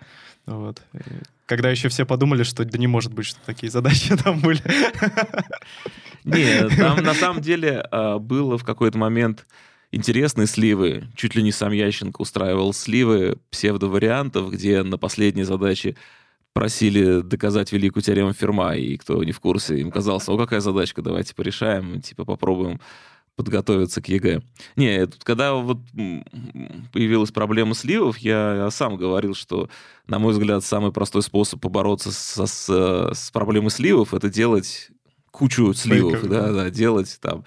[0.47, 0.83] Вот.
[1.47, 4.63] Когда еще все подумали, что да не может быть, что такие задачи там были.
[6.25, 9.47] Не, там на самом деле а, было в какой-то момент
[9.91, 11.05] интересные сливы.
[11.15, 15.97] Чуть ли не сам Ященко устраивал сливы псевдовариантов, где на последней задаче
[16.53, 21.03] просили доказать великую теорему Ферма, и кто не в курсе, им казалось, о, какая задачка,
[21.03, 22.81] давайте порешаем, типа попробуем
[23.35, 24.43] подготовиться к ЕГЭ.
[24.77, 25.79] Не, когда вот
[26.93, 29.71] появилась проблема сливов, я сам говорил, что,
[30.07, 32.69] на мой взгляд, самый простой способ побороться со, с,
[33.15, 34.91] с проблемой сливов— это делать
[35.31, 37.45] кучу сливов, Фейков, да, да, делать там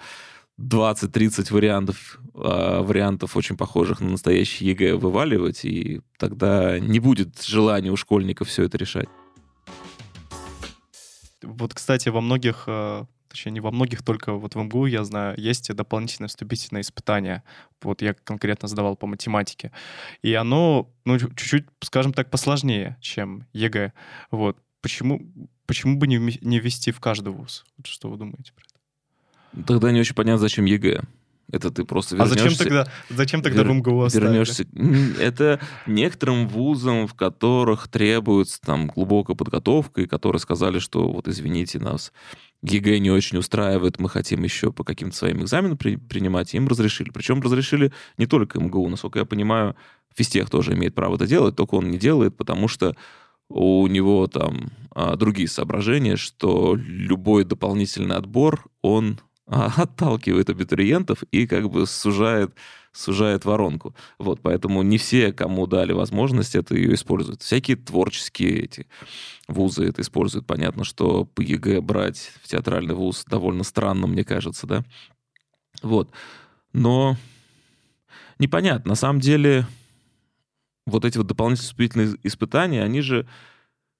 [0.58, 7.90] 20-30 вариантов, э, вариантов очень похожих на настоящий ЕГЭ вываливать, и тогда не будет желания
[7.90, 9.08] у школьников все это решать.
[11.42, 15.34] Вот, кстати, во многих, э, точнее, не во многих, только вот в МГУ, я знаю,
[15.38, 17.42] есть дополнительное вступительное испытание.
[17.82, 19.72] Вот я конкретно сдавал по математике.
[20.22, 23.92] И оно, ну, чуть-чуть, скажем так, посложнее, чем ЕГЭ.
[24.30, 24.58] Вот.
[24.80, 25.20] Почему,
[25.66, 27.64] почему бы не, не ввести в каждый вуз?
[27.76, 28.65] Вот что вы думаете про?
[29.66, 31.02] Тогда не очень понятно, зачем ЕГЭ.
[31.52, 32.34] Это ты просто вернешься...
[32.34, 33.70] А зачем тогда, зачем тогда вер...
[33.70, 34.28] в МГУ оставили?
[34.28, 34.66] Вернешься...
[35.20, 41.78] Это некоторым вузам, в которых требуется там глубокая подготовка, и которые сказали, что вот извините
[41.78, 42.12] нас,
[42.62, 45.96] ЕГЭ не очень устраивает, мы хотим еще по каким-то своим экзаменам при...
[45.96, 47.10] принимать, им разрешили.
[47.10, 49.76] Причем разрешили не только МГУ, насколько я понимаю,
[50.16, 52.96] физтех тоже имеет право это делать, только он не делает, потому что
[53.48, 61.70] у него там а, другие соображения, что любой дополнительный отбор, он отталкивает абитуриентов и как
[61.70, 62.52] бы сужает,
[62.92, 63.94] сужает воронку.
[64.18, 67.42] Вот, поэтому не все, кому дали возможность, это ее используют.
[67.42, 68.86] Всякие творческие эти
[69.46, 70.46] вузы это используют.
[70.46, 74.84] Понятно, что по ЕГЭ брать в театральный вуз довольно странно, мне кажется, да?
[75.82, 76.10] Вот.
[76.72, 77.16] Но
[78.38, 78.90] непонятно.
[78.90, 79.66] На самом деле,
[80.86, 83.28] вот эти вот дополнительные вступительные испытания, они же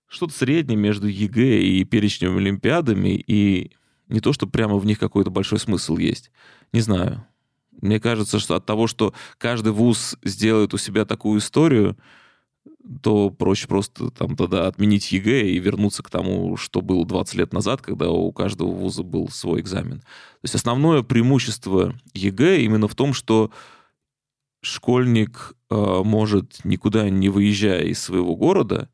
[0.08, 3.72] что-то среднее между ЕГЭ и перечневыми олимпиадами, и
[4.08, 6.30] не то, что прямо в них какой-то большой смысл есть.
[6.72, 7.26] Не знаю.
[7.80, 11.96] Мне кажется, что от того, что каждый вуз сделает у себя такую историю,
[13.02, 17.52] то проще просто там тогда отменить ЕГЭ и вернуться к тому, что было 20 лет
[17.52, 20.00] назад, когда у каждого вуза был свой экзамен.
[20.00, 23.50] То есть основное преимущество ЕГЭ именно в том, что
[24.62, 28.88] школьник э, может, никуда не выезжая из своего города,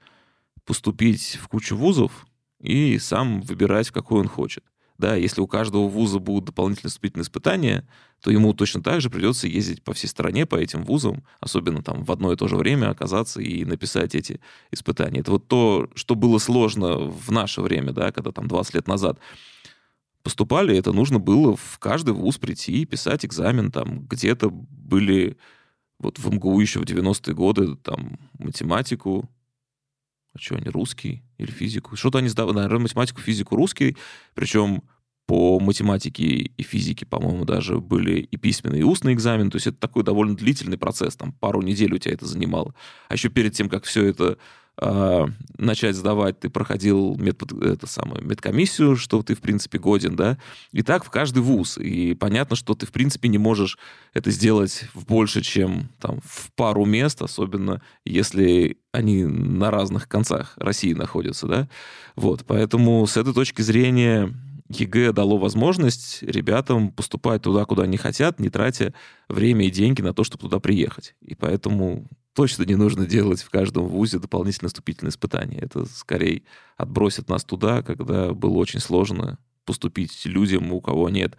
[0.64, 2.26] поступить в кучу вузов
[2.60, 4.64] и сам выбирать, какой он хочет
[5.02, 7.84] да, если у каждого вуза будут дополнительные вступительные испытания,
[8.20, 12.04] то ему точно так же придется ездить по всей стране, по этим вузам, особенно там
[12.04, 15.18] в одно и то же время оказаться и написать эти испытания.
[15.18, 19.18] Это вот то, что было сложно в наше время, да, когда там 20 лет назад
[20.22, 25.36] поступали, это нужно было в каждый вуз прийти и писать экзамен, там где-то были
[25.98, 29.28] вот в МГУ еще в 90-е годы там математику,
[30.34, 31.96] а что они, русский или физику?
[31.96, 33.96] Что-то они сдавали, наверное, математику, физику, русский.
[34.34, 34.82] Причем
[35.26, 39.50] по математике и физике, по-моему, даже были и письменный, и устный экзамен.
[39.50, 42.74] То есть это такой довольно длительный процесс, там пару недель у тебя это занимало.
[43.08, 44.36] А еще перед тем, как все это
[44.80, 45.26] э,
[45.58, 50.38] начать сдавать, ты проходил мед, это самое, медкомиссию, что ты, в принципе, годен, да,
[50.72, 51.78] и так в каждый вуз.
[51.78, 53.78] И понятно, что ты, в принципе, не можешь
[54.14, 60.54] это сделать в больше, чем там в пару мест, особенно если они на разных концах
[60.56, 61.68] России находятся, да.
[62.16, 64.34] Вот, поэтому с этой точки зрения
[64.80, 68.94] ЕГЭ дало возможность ребятам поступать туда, куда они хотят, не тратя
[69.28, 71.14] время и деньги на то, чтобы туда приехать.
[71.20, 75.58] И поэтому точно не нужно делать в каждом вузе дополнительные вступительные испытания.
[75.58, 76.42] Это скорее
[76.76, 81.36] отбросит нас туда, когда было очень сложно поступить людям, у кого нет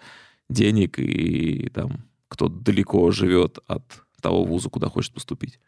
[0.50, 3.84] денег и там кто далеко живет от
[4.22, 5.60] того вуза, куда хочет поступить.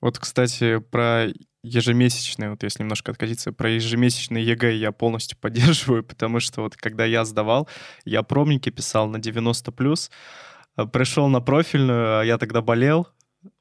[0.00, 1.28] Вот, кстати, про
[1.62, 7.04] ежемесячные, вот если немножко откатиться, про ежемесячные ЕГЭ я полностью поддерживаю, потому что вот когда
[7.04, 7.68] я сдавал,
[8.04, 10.10] я пробники писал на 90+, плюс,
[10.76, 13.08] э, пришел на профильную, а я тогда болел,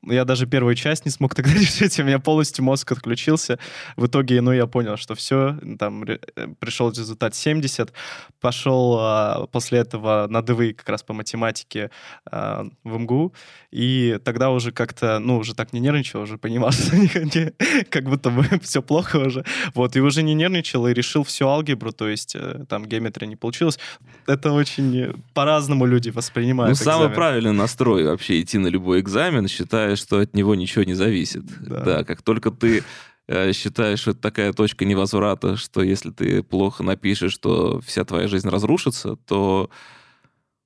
[0.06, 3.60] я даже первую часть не смог тогда решить, у меня полностью мозг отключился.
[3.96, 6.18] В итоге, ну, я понял, что все, там э,
[6.60, 7.92] пришел результат 70,
[8.40, 11.92] пошел а, после этого на ДВИ как раз по математике
[12.26, 13.34] а, в МГУ,
[13.72, 18.06] и тогда уже как-то, ну, уже так не нервничал, уже понимал, что не, не, как
[18.06, 19.46] будто бы все плохо уже.
[19.76, 23.36] Вот, и уже не нервничал, и решил всю алгебру, то есть э, там геометрия не
[23.36, 23.80] получилось.
[24.28, 27.02] Это очень по-разному люди воспринимают Ну, экзамен.
[27.02, 31.46] самый правильный настрой вообще идти на любой экзамен, считая, что от него ничего не зависит.
[31.62, 32.84] Да, да как только ты
[33.28, 38.28] э, считаешь, что это такая точка невозврата, что если ты плохо напишешь, то вся твоя
[38.28, 39.70] жизнь разрушится, то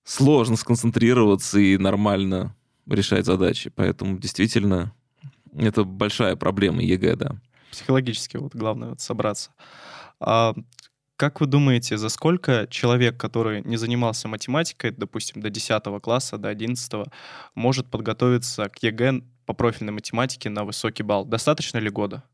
[0.03, 2.55] сложно сконцентрироваться и нормально
[2.87, 3.71] решать задачи.
[3.75, 4.93] Поэтому действительно
[5.55, 7.35] это большая проблема ЕГЭ, да.
[7.71, 9.51] Психологически вот главное вот собраться.
[10.19, 10.53] А
[11.23, 16.49] как вы думаете, за сколько человек, который не занимался математикой, допустим, до 10 класса, до
[16.49, 17.07] 11,
[17.55, 21.23] может подготовиться к ЕГЭ по профильной математике на высокий балл?
[21.23, 22.25] Достаточно ли года?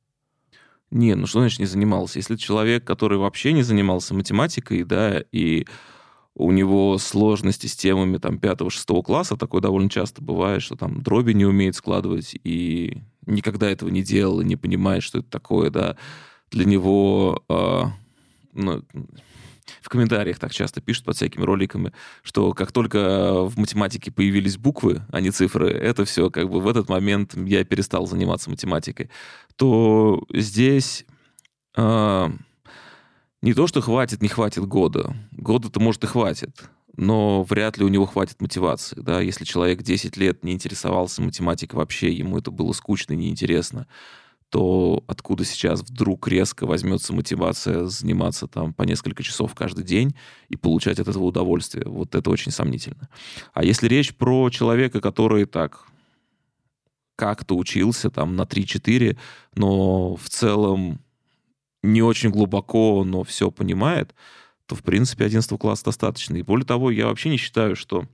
[0.89, 2.17] Не, ну что значит не занимался?
[2.17, 5.67] Если человек, который вообще не занимался математикой, да, и
[6.33, 11.33] у него сложности с темами там 5-6 класса, такое довольно часто бывает, что там дроби
[11.33, 15.95] не умеет складывать и никогда этого не делал и не понимает, что это такое, да,
[16.49, 17.83] для него э,
[18.59, 18.83] ну,
[19.81, 21.91] в комментариях так часто пишут под всякими роликами,
[22.23, 26.67] что как только в математике появились буквы, а не цифры, это все как бы в
[26.67, 29.09] этот момент я перестал заниматься математикой,
[29.55, 31.05] то здесь
[31.77, 32.29] э,
[33.41, 35.15] не то, что хватит, не хватит года.
[35.31, 38.99] Года-то, может, и хватит, но вряд ли у него хватит мотивации.
[38.99, 39.21] Да?
[39.21, 43.87] Если человек 10 лет не интересовался математикой вообще, ему это было скучно и неинтересно,
[44.49, 50.15] то откуда сейчас вдруг резко возьмется мотивация заниматься там по несколько часов каждый день
[50.49, 51.85] и получать от этого удовольствие?
[51.87, 53.09] Вот это очень сомнительно.
[53.53, 55.85] А если речь про человека, который так
[57.15, 59.17] как-то учился там на 3-4,
[59.55, 60.99] но в целом
[61.83, 64.15] не очень глубоко, но все понимает,
[64.65, 66.37] то, в принципе, 11 класса достаточно.
[66.37, 68.05] И более того, я вообще не считаю, что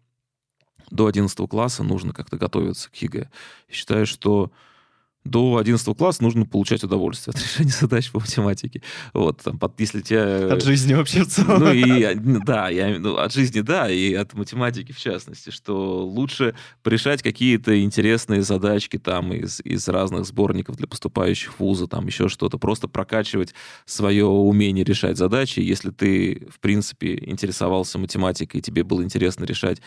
[0.89, 3.29] до 11 класса нужно как-то готовиться к ЕГЭ.
[3.69, 4.51] Считаю, что
[5.25, 8.81] до 11 класса нужно получать удовольствие от решения задач по математике.
[9.13, 10.53] Вот, там, под, если тебя...
[10.53, 11.59] От жизни вообще в целом.
[11.59, 12.15] Ну, и,
[12.45, 16.55] да, я, ну, от жизни, да, и от математики в частности, что лучше
[16.85, 22.29] решать какие-то интересные задачки там из, из разных сборников для поступающих в вузы, там еще
[22.29, 23.55] что-то, просто прокачивать
[23.85, 25.59] свое умение решать задачи.
[25.59, 29.81] Если ты, в принципе, интересовался математикой, и тебе было интересно решать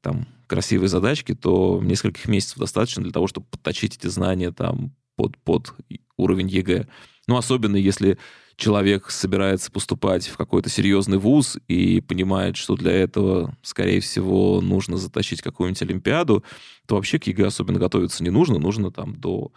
[0.00, 5.36] там красивые задачки, то нескольких месяцев достаточно для того, чтобы подточить эти знания там под,
[5.38, 5.74] под
[6.16, 6.88] уровень ЕГЭ.
[7.26, 8.18] Ну, особенно если
[8.56, 14.96] человек собирается поступать в какой-то серьезный вуз и понимает, что для этого, скорее всего, нужно
[14.96, 16.42] затащить какую-нибудь Олимпиаду,
[16.86, 18.58] то вообще к ЕГЭ особенно готовиться не нужно.
[18.58, 19.52] Нужно там до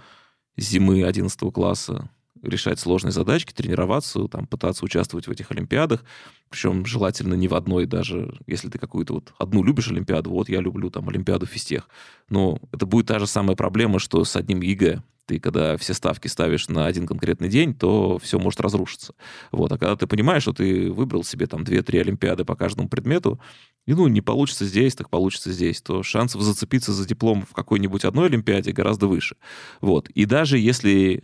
[0.57, 2.09] зимы 11 класса
[2.41, 6.03] решать сложные задачки, тренироваться, там, пытаться участвовать в этих олимпиадах,
[6.49, 10.59] причем желательно не в одной даже, если ты какую-то вот одну любишь олимпиаду, вот я
[10.61, 11.89] люблю там олимпиаду физтех,
[12.29, 15.03] но это будет та же самая проблема, что с одним ЕГЭ.
[15.27, 19.13] Ты когда все ставки ставишь на один конкретный день, то все может разрушиться.
[19.51, 19.71] Вот.
[19.71, 23.39] А когда ты понимаешь, что ты выбрал себе там 2-3 олимпиады по каждому предмету,
[23.85, 28.03] и ну, не получится здесь, так получится здесь, то шансов зацепиться за диплом в какой-нибудь
[28.03, 29.37] одной олимпиаде гораздо выше.
[29.79, 30.09] Вот.
[30.09, 31.23] И даже если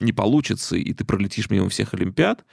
[0.00, 2.44] не получится, и ты пролетишь мимо всех Олимпиад,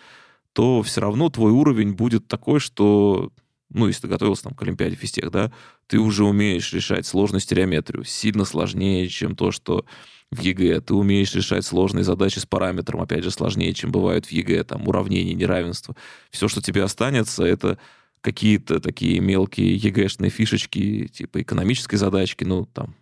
[0.54, 3.32] то все равно твой уровень будет такой, что,
[3.70, 5.52] ну, если ты готовился там к Олимпиаде физтех, да,
[5.88, 9.86] ты уже умеешь решать сложную стереометрию, сильно сложнее, чем то, что
[10.32, 10.82] в ЕГЭ.
[10.82, 14.88] Ты умеешь решать сложные задачи с параметром, опять же, сложнее, чем бывают в ЕГЭ, там,
[14.88, 15.96] уравнение, неравенство.
[16.30, 17.78] Все, что тебе останется, это
[18.22, 22.96] какие-то такие мелкие ЕГЭшные фишечки, типа экономической задачки, ну, там,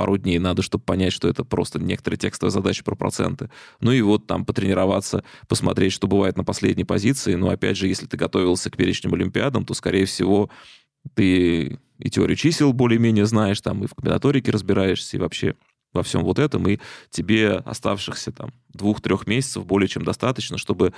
[0.00, 3.50] пару дней надо, чтобы понять, что это просто некоторые текстовые задачи про проценты.
[3.80, 7.34] Ну и вот там потренироваться, посмотреть, что бывает на последней позиции.
[7.34, 10.48] Но опять же, если ты готовился к перечням Олимпиадам, то, скорее всего,
[11.12, 15.54] ты и теорию чисел более-менее знаешь, там, и в комбинаторике разбираешься, и вообще
[15.92, 16.78] во всем вот этом, и
[17.10, 20.94] тебе оставшихся там двух-трех месяцев более чем достаточно, чтобы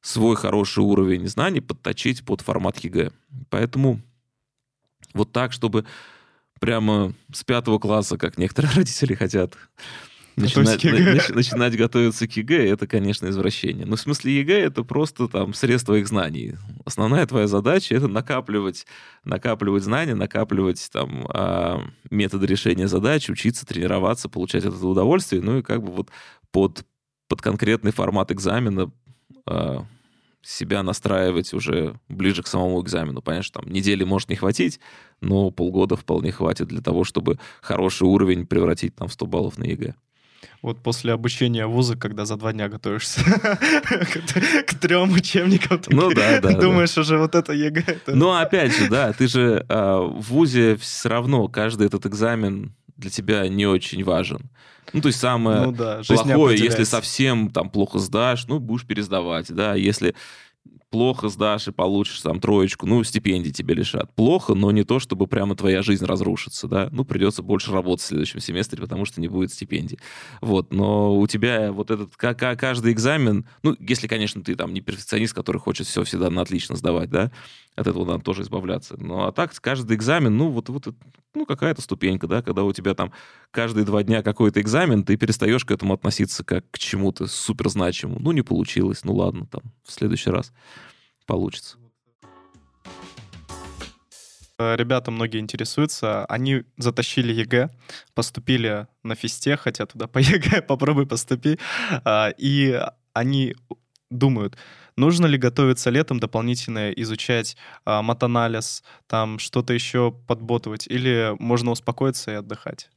[0.00, 3.12] свой хороший уровень знаний подточить под формат ЕГЭ.
[3.48, 4.00] Поэтому
[5.14, 5.84] вот так, чтобы
[6.60, 9.56] прямо с пятого класса, как некоторые родители хотят
[10.36, 13.84] начинать, на, начинать готовиться к ЕГЭ, это, конечно, извращение.
[13.84, 16.54] Но ну, в смысле ЕГЭ это просто там средство их знаний.
[16.84, 18.86] Основная твоя задача это накапливать,
[19.24, 25.58] накапливать знания, накапливать там а, методы решения задач, учиться, тренироваться, получать от этого удовольствие, ну
[25.58, 26.10] и как бы вот
[26.50, 26.84] под,
[27.28, 28.90] под конкретный формат экзамена
[29.46, 29.84] а,
[30.42, 33.22] себя настраивать уже ближе к самому экзамену.
[33.22, 34.80] Понятно, что там недели может не хватить,
[35.20, 39.64] но полгода вполне хватит для того, чтобы хороший уровень превратить там в 100 баллов на
[39.64, 39.94] ЕГЭ.
[40.62, 43.20] Вот после обучения вуза, когда за два дня готовишься
[44.66, 48.00] к трем учебникам, ну, да, да, думаешь уже вот это ЕГЭ.
[48.08, 53.10] Ну, опять же, да, ты же а, в ВУЗе все равно каждый этот экзамен для
[53.10, 54.50] тебя не очень важен.
[54.92, 59.52] Ну, то есть самое ну, да, плохое, если совсем там плохо сдашь, ну, будешь пересдавать,
[59.52, 60.14] да, если
[60.90, 64.12] плохо сдашь и получишь там троечку, ну, стипендии тебе лишат.
[64.14, 66.88] Плохо, но не то, чтобы прямо твоя жизнь разрушится, да.
[66.90, 69.98] Ну, придется больше работать в следующем семестре, потому что не будет стипендий.
[70.40, 75.32] Вот, но у тебя вот этот, каждый экзамен, ну, если, конечно, ты там не перфекционист,
[75.32, 77.30] который хочет все всегда на отлично сдавать, да,
[77.76, 78.96] от этого надо тоже избавляться.
[78.98, 80.88] Ну, а так, каждый экзамен, ну, вот, вот
[81.34, 83.12] ну, какая-то ступенька, да, когда у тебя там
[83.52, 88.18] каждые два дня какой-то экзамен, ты перестаешь к этому относиться как к чему-то суперзначимому.
[88.18, 90.52] Ну, не получилось, ну, ладно, там, в следующий раз
[91.30, 91.76] получится.
[94.58, 97.70] Э, ребята многие интересуются, они затащили ЕГЭ,
[98.14, 101.58] поступили на физтех, хотя туда по ЕГЭ попробуй поступи,
[102.04, 102.80] а, и
[103.12, 103.54] они
[104.10, 104.56] думают,
[104.96, 112.32] нужно ли готовиться летом дополнительно изучать а, матанализ, там что-то еще подботывать, или можно успокоиться
[112.32, 112.90] и отдыхать?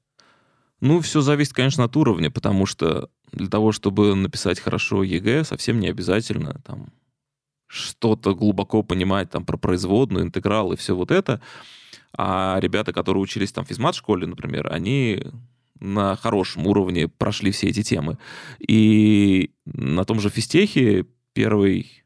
[0.81, 5.79] Ну, все зависит, конечно, от уровня, потому что для того, чтобы написать хорошо ЕГЭ, совсем
[5.79, 6.89] не обязательно там
[7.73, 11.41] что-то глубоко понимать там про производную, интеграл и все вот это.
[12.15, 15.23] А ребята, которые учились там в физмат-школе, например, они
[15.79, 18.19] на хорошем уровне прошли все эти темы.
[18.59, 22.03] И на том же физтехе первый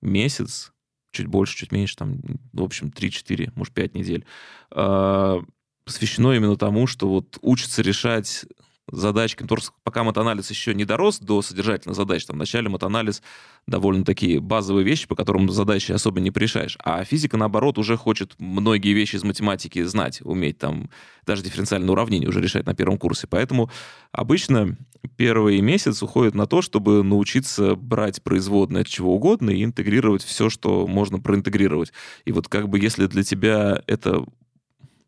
[0.00, 0.72] месяц,
[1.10, 2.20] чуть больше, чуть меньше, там,
[2.52, 4.24] в общем, 3-4, может, 5 недель,
[4.70, 5.40] э,
[5.84, 8.46] посвящено именно тому, что вот учится решать
[8.90, 9.46] задачки,
[9.84, 13.22] пока матанализ еще не дорос до содержательных задач, там, вначале матанализ
[13.66, 16.76] довольно такие базовые вещи, по которым задачи особо не порешаешь.
[16.82, 20.90] А физика, наоборот, уже хочет многие вещи из математики знать, уметь там
[21.26, 23.26] даже дифференциальное уравнение уже решать на первом курсе.
[23.26, 23.70] Поэтому
[24.12, 24.76] обычно
[25.16, 30.48] первый месяц уходит на то, чтобы научиться брать производные от чего угодно и интегрировать все,
[30.48, 31.92] что можно проинтегрировать.
[32.24, 34.24] И вот как бы если для тебя это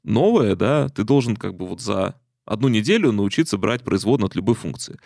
[0.05, 2.15] новое, да, ты должен как бы вот за
[2.45, 4.99] одну неделю научиться брать производную от любой функции.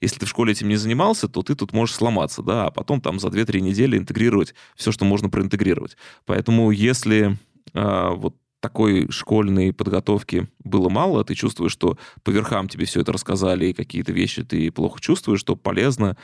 [0.00, 3.00] Если ты в школе этим не занимался, то ты тут можешь сломаться, да, а потом
[3.00, 5.96] там за 2-3 недели интегрировать все, что можно проинтегрировать.
[6.24, 7.36] Поэтому если
[7.74, 13.12] э, вот такой школьной подготовки было мало, ты чувствуешь, что по верхам тебе все это
[13.12, 16.16] рассказали, и какие-то вещи ты плохо чувствуешь, то полезно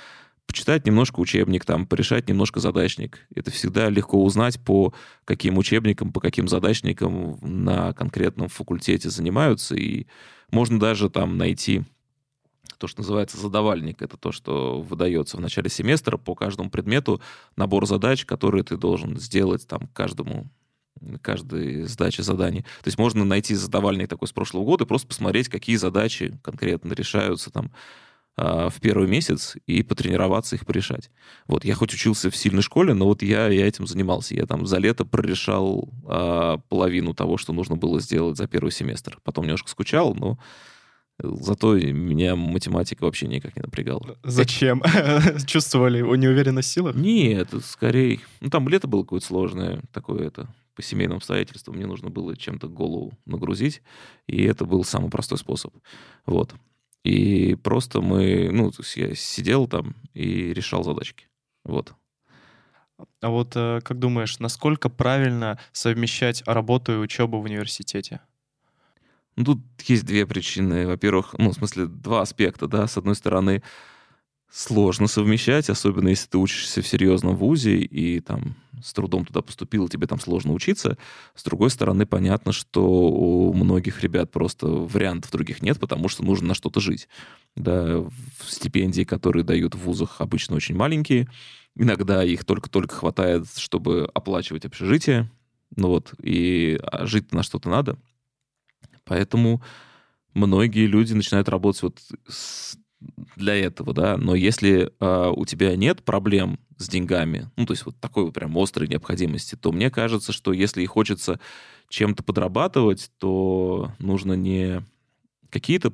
[0.46, 3.26] почитать немножко учебник, там, порешать немножко задачник.
[3.34, 4.94] Это всегда легко узнать, по
[5.24, 10.06] каким учебникам, по каким задачникам на конкретном факультете занимаются, и
[10.50, 11.82] можно даже там найти
[12.78, 14.02] то, что называется задавальник.
[14.02, 17.20] Это то, что выдается в начале семестра по каждому предмету,
[17.56, 20.46] набор задач, которые ты должен сделать там каждому
[21.20, 22.62] каждой сдаче заданий.
[22.62, 26.92] То есть можно найти задавальник такой с прошлого года и просто посмотреть, какие задачи конкретно
[26.94, 27.70] решаются там
[28.36, 31.10] в первый месяц и потренироваться их порешать.
[31.46, 34.34] Вот, я хоть учился в сильной школе, но вот я, я этим занимался.
[34.34, 39.18] Я там за лето прорешал а, половину того, что нужно было сделать за первый семестр.
[39.24, 40.38] Потом немножко скучал, но
[41.18, 44.18] Зато меня математика вообще никак не напрягала.
[44.22, 44.82] Зачем?
[45.46, 46.94] Чувствовали неуверенность в силах?
[46.94, 48.20] Нет, скорее...
[48.40, 51.76] Ну, там лето было какое-то сложное, такое это по семейным обстоятельствам.
[51.76, 53.80] Мне нужно было чем-то голову нагрузить,
[54.26, 55.72] и это был самый простой способ.
[56.26, 56.54] Вот.
[57.06, 58.50] И просто мы...
[58.50, 61.28] Ну, то есть я сидел там и решал задачки.
[61.64, 61.94] Вот.
[63.20, 68.22] А вот э, как думаешь, насколько правильно совмещать работу и учебу в университете?
[69.36, 70.88] Ну, тут есть две причины.
[70.88, 72.88] Во-первых, ну, в смысле, два аспекта, да.
[72.88, 73.62] С одной стороны,
[74.50, 79.88] сложно совмещать, особенно если ты учишься в серьезном вузе и там с трудом туда поступил,
[79.88, 80.98] тебе там сложно учиться.
[81.34, 86.48] С другой стороны, понятно, что у многих ребят просто вариантов других нет, потому что нужно
[86.48, 87.08] на что-то жить.
[87.54, 88.04] Да,
[88.46, 91.28] стипендии, которые дают в вузах, обычно очень маленькие.
[91.74, 95.30] Иногда их только-только хватает, чтобы оплачивать общежитие.
[95.74, 97.98] Ну вот, и а жить на что-то надо.
[99.04, 99.62] Поэтому
[100.34, 102.76] многие люди начинают работать вот с,
[103.36, 104.16] для этого, да.
[104.16, 108.34] Но если э, у тебя нет проблем с деньгами, ну, то есть вот такой вот
[108.34, 111.40] прям острой необходимости, то мне кажется, что если и хочется
[111.88, 114.82] чем-то подрабатывать, то нужно не
[115.50, 115.92] какие-то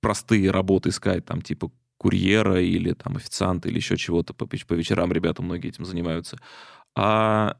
[0.00, 5.12] простые работы искать, там, типа курьера или там официанта или еще чего-то по, по вечерам
[5.12, 6.38] ребята многие этим занимаются,
[6.96, 7.58] а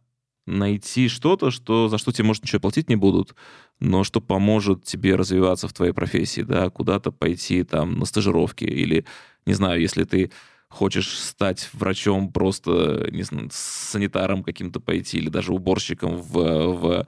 [0.50, 3.34] найти что-то, что, за что тебе, может, ничего платить не будут,
[3.78, 9.04] но что поможет тебе развиваться в твоей профессии, да, куда-то пойти там на стажировки или,
[9.46, 10.30] не знаю, если ты
[10.68, 17.06] хочешь стать врачом, просто, не знаю, санитаром каким-то пойти или даже уборщиком в, в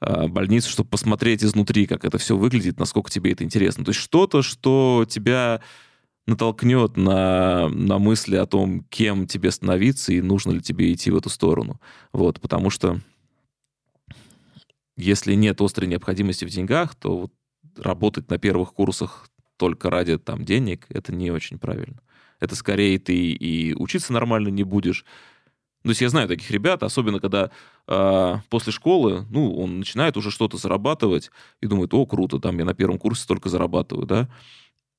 [0.00, 3.84] э, больницу, чтобы посмотреть изнутри, как это все выглядит, насколько тебе это интересно.
[3.84, 5.60] То есть что-то, что тебя
[6.26, 11.16] натолкнет на, на мысли о том, кем тебе становиться и нужно ли тебе идти в
[11.16, 11.80] эту сторону.
[12.12, 13.00] Вот, потому что
[14.96, 17.32] если нет острой необходимости в деньгах, то вот
[17.76, 22.00] работать на первых курсах только ради там денег, это не очень правильно.
[22.40, 25.04] Это скорее ты и учиться нормально не будешь.
[25.82, 27.50] То есть я знаю таких ребят, особенно когда
[27.88, 32.64] э, после школы, ну, он начинает уже что-то зарабатывать и думает, о, круто, там я
[32.64, 34.28] на первом курсе столько зарабатываю, да.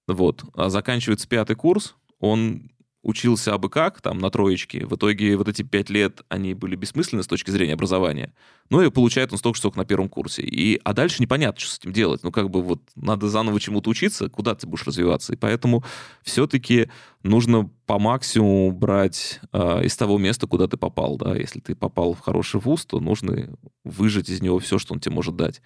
[0.08, 0.44] Вот.
[0.56, 2.70] А заканчивается пятый курс, он
[3.04, 4.86] учился абы как, там, на троечке.
[4.86, 8.34] В итоге вот эти пять лет, они были бессмысленны с точки зрения образования.
[8.70, 10.42] Ну и получает он столько, столько на первом курсе.
[10.42, 12.24] И, а дальше непонятно, что с этим делать.
[12.24, 15.34] Ну, как бы вот надо заново чему-то учиться, куда ты будешь развиваться.
[15.34, 15.84] И поэтому
[16.24, 16.90] все-таки
[17.24, 21.36] нужно по максимуму брать э, из того места, куда ты попал, да.
[21.36, 25.14] Если ты попал в хороший вуз, то нужно выжать из него все, что он тебе
[25.14, 25.62] может дать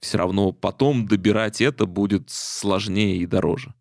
[0.00, 3.74] все равно потом добирать это будет сложнее и дороже.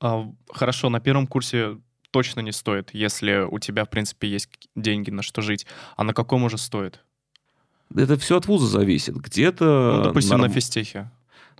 [0.00, 1.78] А, хорошо, на первом курсе
[2.10, 5.66] точно не стоит, если у тебя, в принципе, есть деньги на что жить.
[5.96, 7.00] А на каком уже стоит?
[7.94, 9.16] Это все от вуза зависит.
[9.16, 9.94] Где-то...
[9.96, 10.48] Ну, допустим, норм...
[10.48, 11.10] на физтехе.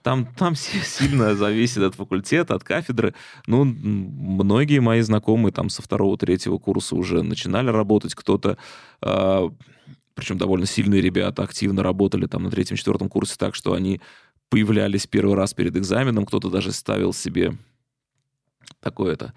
[0.03, 3.15] Там, там сильно зависит от факультета, от кафедры.
[3.47, 8.15] Ну, многие мои знакомые там со второго-третьего курса уже начинали работать.
[8.15, 8.59] Кто-то
[9.03, 9.51] э,
[10.19, 14.01] причем довольно сильные ребята, активно работали там на третьем-четвертом курсе так, что они
[14.49, 17.57] появлялись первый раз перед экзаменом, кто-то даже ставил себе
[18.81, 19.33] такое-то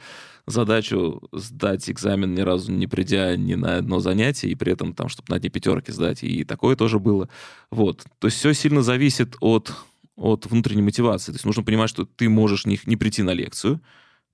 [0.48, 5.08] задачу сдать экзамен ни разу не придя ни на одно занятие, и при этом там,
[5.08, 7.30] чтобы на одни пятерки сдать, и такое тоже было.
[7.70, 8.04] Вот.
[8.18, 9.72] То есть все сильно зависит от,
[10.16, 11.32] от внутренней мотивации.
[11.32, 13.82] То есть нужно понимать, что ты можешь не, не прийти на лекцию,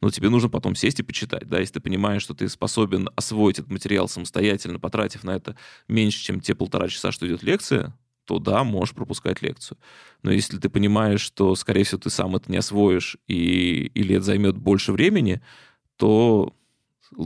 [0.02, 3.60] но тебе нужно потом сесть и почитать, да, если ты понимаешь, что ты способен освоить
[3.60, 5.56] этот материал самостоятельно, потратив на это
[5.88, 9.78] меньше, чем те полтора часа, что идет лекция, то да, можешь пропускать лекцию.
[10.22, 14.26] Но если ты понимаешь, что, скорее всего, ты сам это не освоишь, и, или это
[14.26, 15.42] займет больше времени,
[15.96, 16.54] то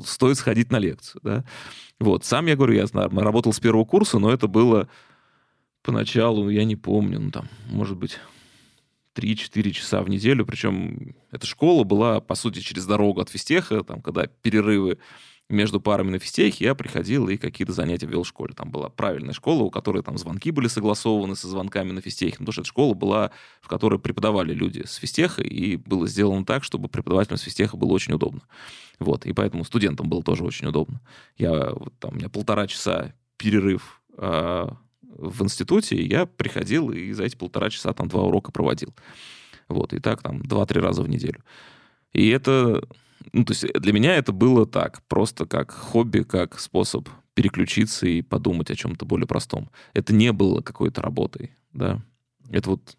[0.06, 1.46] стоит сходить на лекцию, да.
[2.00, 4.88] Вот, сам я говорю, я работал с первого курса, но это было
[5.82, 8.20] поначалу, я не помню, ну там, может быть,
[9.16, 14.02] 3-4 часа в неделю, причем эта школа была, по сути, через дорогу от физтеха, там,
[14.02, 15.00] когда перерывы
[15.52, 18.54] между парами на физтехе, я приходил и какие-то занятия вел в школе.
[18.54, 22.54] Там была правильная школа, у которой там звонки были согласованы со звонками на физтехе, потому
[22.54, 23.32] что эта школа была,
[23.62, 27.92] в которой преподавали люди с физтеха, и было сделано так, чтобы преподавателям с физтеха было
[27.92, 28.42] очень удобно.
[29.00, 31.02] Вот, и поэтому студентам было тоже очень удобно.
[31.38, 34.68] Я, вот, там, у меня полтора часа перерыв э,
[35.18, 38.94] в институте, и я приходил и за эти полтора часа там два урока проводил.
[39.68, 41.44] Вот, и так там два-три раза в неделю.
[42.14, 42.84] И это
[43.34, 48.22] ну, то есть для меня это было так, просто как хобби, как способ переключиться и
[48.22, 49.70] подумать о чем-то более простом.
[49.94, 52.02] Это не было какой-то работой, да.
[52.50, 52.98] Это вот...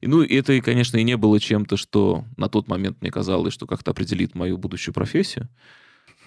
[0.00, 3.66] И, ну, это, конечно, и не было чем-то, что на тот момент мне казалось, что
[3.66, 5.48] как-то определит мою будущую профессию.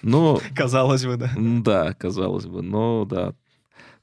[0.02, 0.40] Но...
[0.54, 1.30] Казалось бы, да.
[1.36, 2.62] Да, казалось бы.
[2.62, 3.34] Но, да,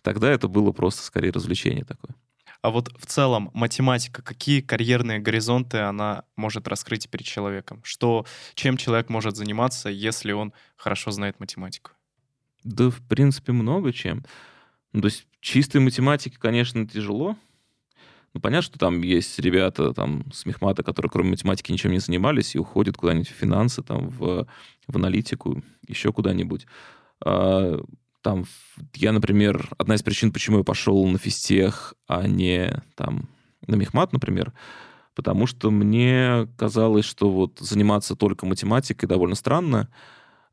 [0.03, 2.15] тогда это было просто скорее развлечение такое.
[2.61, 7.81] А вот в целом математика, какие карьерные горизонты она может раскрыть перед человеком?
[7.83, 11.91] Что, чем человек может заниматься, если он хорошо знает математику?
[12.63, 14.23] Да, в принципе, много чем.
[14.93, 17.35] Ну, то есть чистой математики, конечно, тяжело.
[18.33, 22.55] Ну, понятно, что там есть ребята там, с мехмата, которые кроме математики ничем не занимались
[22.55, 24.47] и уходят куда-нибудь в финансы, там, в,
[24.87, 26.65] в аналитику, еще куда-нибудь.
[27.25, 27.83] А,
[28.23, 28.45] там,
[28.95, 33.29] я, например, одна из причин, почему я пошел на физтех, а не там
[33.67, 34.53] на мехмат, например,
[35.13, 39.89] потому что мне казалось, что вот заниматься только математикой довольно странно.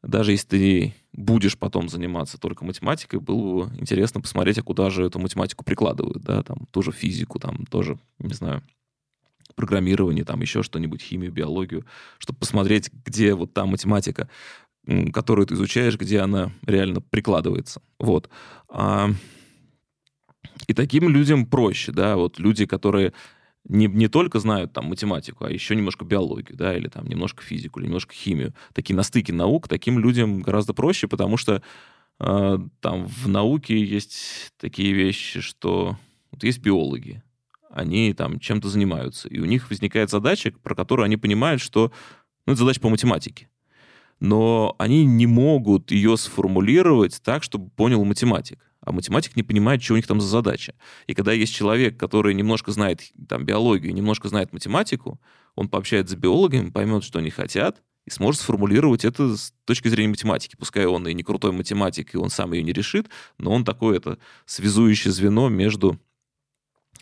[0.03, 5.05] Даже если ты будешь потом заниматься только математикой, было бы интересно посмотреть, а куда же
[5.05, 8.62] эту математику прикладывают, да, там, тоже физику, там, тоже, не знаю,
[9.55, 11.85] программирование, там, еще что-нибудь, химию, биологию,
[12.18, 14.29] чтобы посмотреть, где вот та математика
[15.12, 17.83] которую ты изучаешь, где она реально прикладывается.
[17.99, 18.28] Вот.
[18.68, 19.11] А,
[20.66, 23.12] и таким людям проще, да, вот люди, которые
[23.68, 27.81] не, не только знают там математику, а еще немножко биологию, да, или там немножко физику,
[27.81, 31.62] или немножко химию, такие на стыке наук, таким людям гораздо проще, потому что
[32.18, 35.99] э, там в науке есть такие вещи, что
[36.31, 37.22] вот есть биологи,
[37.70, 41.93] они там чем-то занимаются, и у них возникает задача, про которую они понимают, что
[42.47, 43.49] ну, это задача по математике
[44.21, 48.64] но они не могут ее сформулировать так, чтобы понял математик.
[48.83, 50.75] А математик не понимает, что у них там за задача.
[51.07, 55.21] И когда есть человек, который немножко знает там, биологию, немножко знает математику,
[55.55, 60.09] он пообщается с биологами, поймет, что они хотят, и сможет сформулировать это с точки зрения
[60.11, 60.57] математики.
[60.57, 63.09] Пускай он и не крутой математик, и он сам ее не решит,
[63.39, 65.99] но он такое это связующее звено между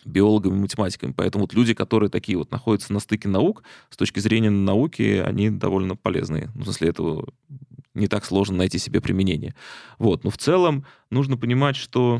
[0.05, 1.11] биологами математиками.
[1.11, 5.49] Поэтому вот люди, которые такие вот находятся на стыке наук, с точки зрения науки, они
[5.49, 6.49] довольно полезные.
[6.55, 7.29] Ну, в смысле, этого
[7.93, 9.55] не так сложно найти себе применение.
[9.97, 10.23] Вот.
[10.23, 12.19] Но в целом нужно понимать, что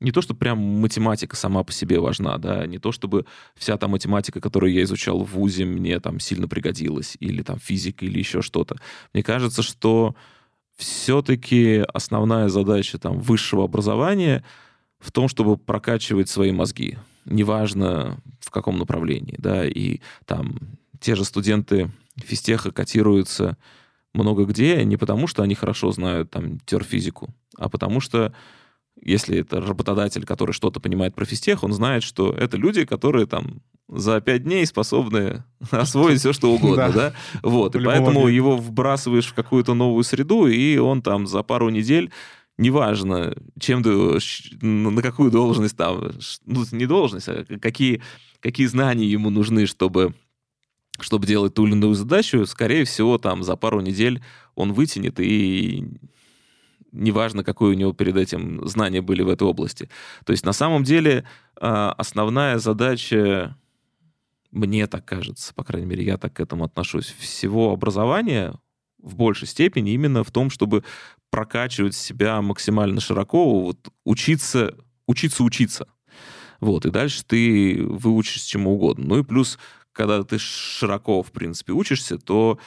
[0.00, 3.24] не то, что прям математика сама по себе важна, да, не то, чтобы
[3.54, 8.04] вся та математика, которую я изучал в ВУЗе, мне там сильно пригодилась, или там физика,
[8.04, 8.76] или еще что-то.
[9.12, 10.16] Мне кажется, что
[10.76, 14.44] все-таки основная задача там высшего образования—
[15.02, 20.56] в том, чтобы прокачивать свои мозги, неважно в каком направлении, да, и там
[21.00, 23.58] те же студенты физтеха котируются
[24.14, 28.32] много где не потому, что они хорошо знают там терфизику, а потому что
[29.00, 33.62] если это работодатель, который что-то понимает про физтех, он знает, что это люди, которые там
[33.88, 37.12] за пять дней способны освоить все, что угодно, да?
[37.42, 42.12] Вот, и поэтому его вбрасываешь в какую-то новую среду, и он там за пару недель
[42.62, 43.90] неважно, чем ты,
[44.64, 46.12] на какую должность там,
[46.46, 48.02] ну, не должность, а какие,
[48.40, 50.14] какие знания ему нужны, чтобы,
[51.00, 54.22] чтобы делать ту или иную задачу, скорее всего, там за пару недель
[54.54, 55.84] он вытянет, и
[56.92, 59.88] неважно, какое у него перед этим знания были в этой области.
[60.24, 61.24] То есть на самом деле
[61.56, 63.56] а, основная задача,
[64.50, 68.54] мне так кажется, по крайней мере, я так к этому отношусь, всего образования
[68.98, 70.84] в большей степени именно в том, чтобы
[71.32, 74.76] прокачивать себя максимально широко, вот учиться,
[75.06, 75.88] учиться учиться.
[76.60, 79.06] Вот, и дальше ты выучишься чему угодно.
[79.06, 79.58] Ну и плюс,
[79.92, 82.58] когда ты широко, в принципе, учишься, то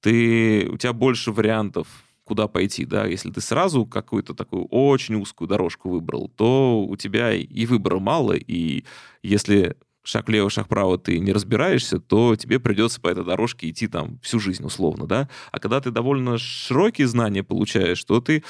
[0.00, 1.88] ты, у тебя больше вариантов,
[2.22, 7.34] куда пойти, да, если ты сразу какую-то такую очень узкую дорожку выбрал, то у тебя
[7.34, 8.84] и выбора мало, и
[9.24, 13.88] если шаг влево, шаг вправо ты не разбираешься, то тебе придется по этой дорожке идти
[13.88, 15.28] там всю жизнь условно, да.
[15.50, 18.44] А когда ты довольно широкие знания получаешь, то ты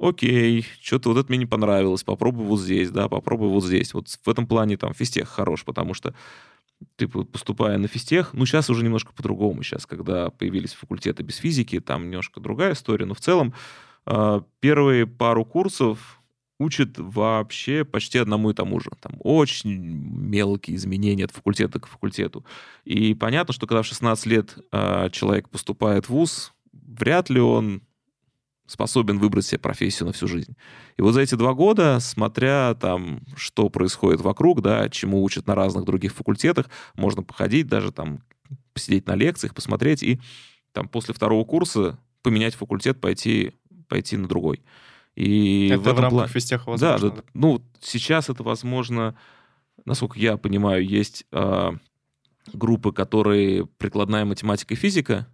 [0.00, 3.92] окей, что-то вот это мне не понравилось, попробуй вот здесь, да, попробуй вот здесь.
[3.94, 6.14] Вот в этом плане там физтех хорош, потому что
[6.96, 9.62] ты поступая на физтех, ну, сейчас уже немножко по-другому.
[9.62, 13.54] Сейчас, когда появились факультеты без физики, там немножко другая история, но в целом
[14.06, 16.20] а, первые пару курсов
[16.58, 18.90] учат вообще почти одному и тому же.
[19.00, 22.44] Там очень мелкие изменения от факультета к факультету.
[22.84, 27.82] И понятно, что когда в 16 лет э, человек поступает в ВУЗ, вряд ли он
[28.66, 30.56] способен выбрать себе профессию на всю жизнь.
[30.96, 35.54] И вот за эти два года, смотря там, что происходит вокруг, да, чему учат на
[35.54, 38.20] разных других факультетах, можно походить, даже там
[38.72, 40.20] посидеть на лекциях, посмотреть и
[40.72, 43.52] там после второго курса поменять факультет, пойти,
[43.88, 44.62] пойти на другой.
[45.16, 46.32] И это в, этом в рамках плане...
[46.32, 47.10] физтеха возможно?
[47.10, 49.16] Да, да, ну, сейчас это возможно,
[49.84, 51.70] насколько я понимаю, есть э,
[52.52, 55.28] группы, которые прикладная математика и физика,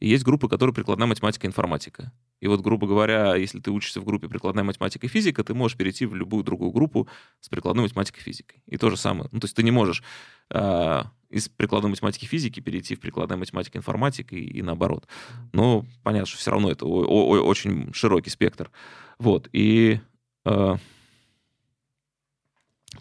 [0.00, 2.12] и есть группы, которые прикладная математика и информатика.
[2.40, 5.78] И вот, грубо говоря, если ты учишься в группе прикладная математика и физика, ты можешь
[5.78, 7.08] перейти в любую другую группу
[7.40, 8.62] с прикладной математикой и физикой.
[8.66, 9.30] И то же самое.
[9.32, 10.02] Ну, то есть ты не можешь
[10.50, 11.02] э,
[11.34, 15.08] из прикладной математики физики перейти в прикладная математика и информатика и, и наоборот.
[15.52, 18.70] Но понятно, что все равно это о- о- очень широкий спектр.
[19.18, 20.00] Вот, и
[20.44, 20.76] э,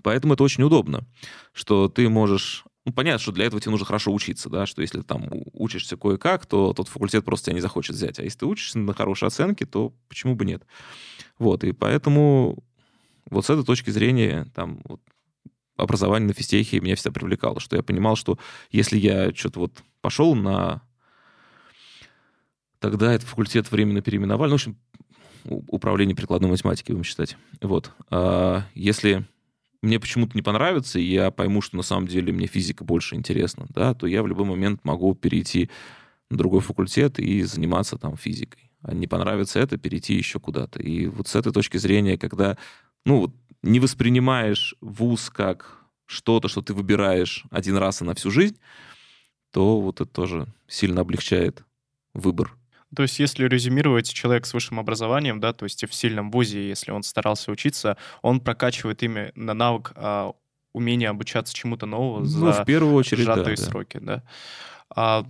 [0.02, 1.06] поэтому это очень удобно,
[1.54, 2.64] что ты можешь...
[2.86, 5.96] Ну, понятно, что для этого тебе нужно хорошо учиться, да, что если ты там учишься
[5.96, 8.20] кое-как, то тот факультет просто тебя не захочет взять.
[8.20, 10.66] А если ты учишься на хорошей оценке, то почему бы нет?
[11.38, 12.58] Вот, и поэтому
[13.30, 15.02] вот с этой точки зрения там вот,
[15.78, 18.38] образование на физтехе меня всегда привлекало, что я понимал, что
[18.72, 20.82] если я что-то вот пошел на...
[22.80, 24.50] Тогда этот факультет временно переименовали.
[24.50, 24.78] Ну, в общем,
[25.46, 27.38] управление прикладной математики будем считать.
[27.62, 27.92] Вот.
[28.10, 29.26] А если
[29.82, 33.66] мне почему-то не понравится, и я пойму, что на самом деле мне физика больше интересна,
[33.70, 35.70] да, то я в любой момент могу перейти
[36.30, 38.72] на другой факультет и заниматься там физикой.
[38.82, 40.82] А не понравится это, перейти еще куда-то.
[40.82, 42.58] И вот с этой точки зрения, когда,
[43.06, 43.32] ну, вот
[43.64, 48.58] не воспринимаешь вуз как что-то, что ты выбираешь один раз и на всю жизнь,
[49.52, 51.64] то вот это тоже сильно облегчает
[52.14, 52.56] выбор
[52.96, 56.92] то есть, если резюмировать, человек с высшим образованием, да, то есть в сильном вузе, если
[56.92, 60.34] он старался учиться, он прокачивает именно навык а,
[60.74, 64.24] умения обучаться чему-то новому ну, за в первую очередь, сжатые да, сроки, да.
[64.96, 65.26] А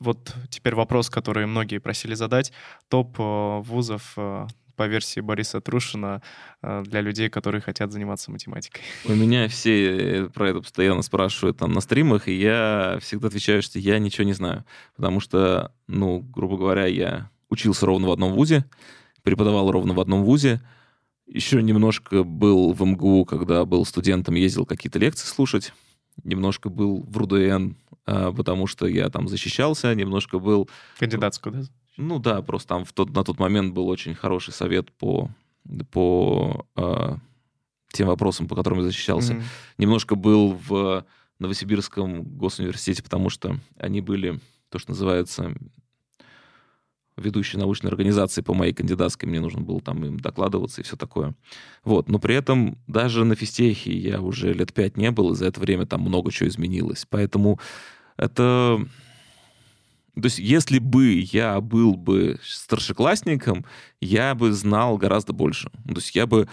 [0.00, 2.52] вот теперь вопрос, который многие просили задать.
[2.88, 4.46] Топ э, вузов э,
[4.76, 6.22] по версии Бориса Трушина
[6.62, 8.82] э, для людей, которые хотят заниматься математикой?
[9.04, 13.78] У меня все про это постоянно спрашивают там на стримах, и я всегда отвечаю, что
[13.78, 14.64] я ничего не знаю.
[14.94, 18.64] Потому что, ну, грубо говоря, я учился ровно в одном вузе,
[19.22, 20.60] преподавал ровно в одном вузе,
[21.26, 25.72] еще немножко был в МГУ, когда был студентом, ездил какие-то лекции слушать.
[26.22, 27.72] Немножко был в РУДН,
[28.06, 29.94] а, потому что я там защищался.
[29.94, 30.70] Немножко был...
[30.98, 31.62] Кандидатскую, да?
[31.96, 35.30] Ну да, просто там в тот, на тот момент был очень хороший совет по,
[35.90, 37.16] по э,
[37.92, 39.34] тем вопросам, по которым я защищался.
[39.34, 39.42] Mm-hmm.
[39.78, 41.06] Немножко был в
[41.38, 44.40] Новосибирском госуниверситете, потому что они были,
[44.70, 45.54] то, что называется,
[47.16, 51.34] ведущей научной организации по моей кандидатской, мне нужно было там им докладываться и все такое.
[51.84, 55.46] Вот, но при этом даже на физтехе я уже лет пять не был, и за
[55.46, 57.06] это время там много чего изменилось.
[57.08, 57.58] Поэтому
[58.16, 58.86] это
[60.20, 63.66] то есть, если бы я был бы старшеклассником,
[64.00, 65.70] я бы знал гораздо больше.
[65.86, 66.48] То есть, я бы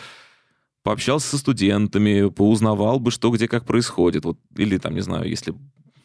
[0.83, 4.25] пообщался со студентами, поузнавал бы, что где как происходит.
[4.25, 5.55] Вот, или там, не знаю, если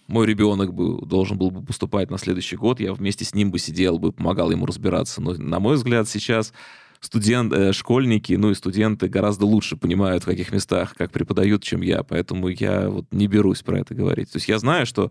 [0.07, 3.59] мой ребенок бы должен был бы поступать на следующий год, я вместе с ним бы
[3.59, 5.21] сидел бы, помогал ему разбираться.
[5.21, 6.53] Но, на мой взгляд, сейчас
[7.01, 11.83] студент, э, школьники, ну и студенты гораздо лучше понимают, в каких местах, как преподают, чем
[11.83, 12.05] я.
[12.05, 14.31] Поэтому я вот не берусь про это говорить.
[14.31, 15.11] То есть я знаю, что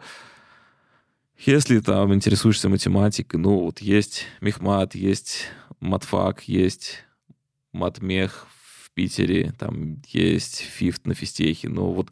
[1.37, 5.47] если там интересуешься математикой, ну вот есть мехмат, есть
[5.79, 7.03] матфак, есть
[7.71, 8.47] матмех
[8.83, 12.09] в Питере, там есть фифт на физтехе, но вот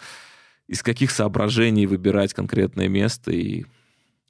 [0.67, 3.65] из каких соображений выбирать конкретное место и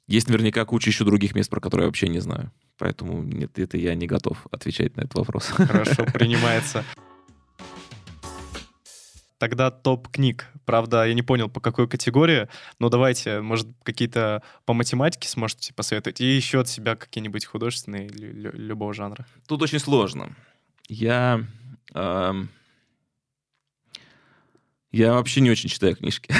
[0.06, 2.52] есть наверняка куча еще других мест, про которые я вообще не знаю.
[2.78, 5.46] Поэтому нет, это я не готов отвечать на этот вопрос.
[5.46, 6.84] Хорошо, принимается.
[9.38, 10.46] Тогда топ книг.
[10.66, 12.48] Правда, я не понял, по какой категории,
[12.80, 18.92] но давайте, может, какие-то по математике сможете посоветовать, и еще от себя какие-нибудь художественные любого
[18.92, 19.26] жанра.
[19.46, 20.34] Тут очень сложно.
[20.88, 21.44] Я...
[21.94, 22.50] Эм...
[24.90, 26.34] Я вообще не очень читаю книжки.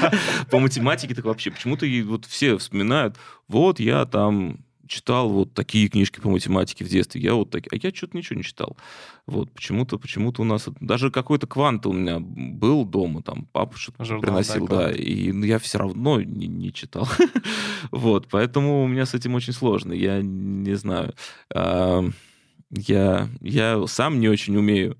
[0.50, 1.50] По математике так вообще.
[1.50, 3.16] Почему-то вот все вспоминают,
[3.48, 4.58] вот я там
[4.92, 8.36] читал вот такие книжки по математике в детстве, я вот такие, а я что-то ничего
[8.36, 8.76] не читал.
[9.26, 14.04] Вот, почему-то, почему-то у нас, даже какой-то квант у меня был дома, там, папа что-то
[14.04, 17.08] Журнал, приносил, да, да и я все равно не, не читал.
[17.90, 21.14] вот, поэтому у меня с этим очень сложно, я не знаю.
[22.74, 24.98] Я, я сам не очень умею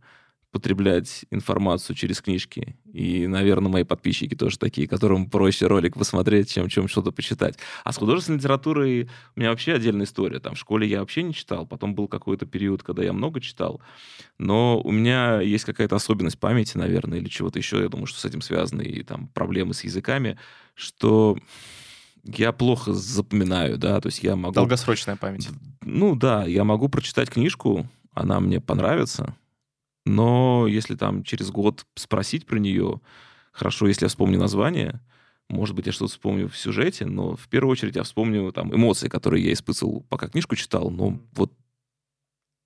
[0.52, 2.76] потреблять информацию через книжки.
[2.92, 7.56] И, наверное, мои подписчики тоже такие, которым проще ролик посмотреть, чем, чем что-то почитать.
[7.84, 10.40] А с художественной литературой у меня вообще отдельная история.
[10.40, 13.80] Там в школе я вообще не читал, потом был какой-то период, когда я много читал.
[14.38, 17.80] Но у меня есть какая-то особенность памяти, наверное, или чего-то еще.
[17.80, 20.38] Я думаю, что с этим связаны и там проблемы с языками,
[20.74, 21.38] что
[22.24, 24.54] я плохо запоминаю, да, то есть я могу...
[24.54, 25.48] Долгосрочная память.
[25.80, 29.34] Ну да, я могу прочитать книжку, она мне понравится,
[30.04, 33.00] но если там через год спросить про нее,
[33.52, 35.00] хорошо, если я вспомню название,
[35.48, 39.08] может быть, я что-то вспомню в сюжете, но в первую очередь я вспомню там эмоции,
[39.08, 41.52] которые я испытывал, пока книжку читал, но вот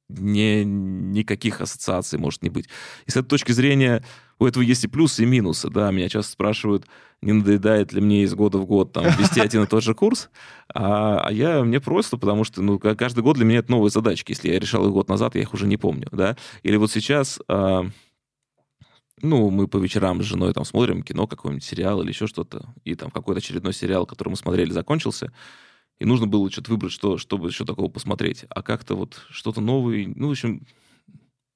[0.09, 2.68] не, никаких ассоциаций может не быть.
[3.07, 4.05] И с этой точки зрения
[4.39, 5.70] у этого есть и плюсы, и минусы.
[5.70, 6.87] Да, меня часто спрашивают,
[7.22, 10.30] не надоедает ли мне из года в год там, вести один и тот же курс.
[10.74, 14.32] А, а я, мне просто, потому что ну, каждый год для меня это новые задачки.
[14.32, 16.09] Если я решал их год назад, я их уже не помню.
[16.12, 16.37] Да?
[16.62, 17.41] Или вот сейчас...
[17.49, 17.87] А,
[19.22, 22.95] ну, мы по вечерам с женой там смотрим кино, какой-нибудь сериал или еще что-то, и
[22.95, 25.32] там какой-то очередной сериал, который мы смотрели, закончился,
[25.99, 28.45] и нужно было что-то выбрать, что, чтобы еще такого посмотреть.
[28.51, 30.66] А как-то вот что-то новое, ну, в общем,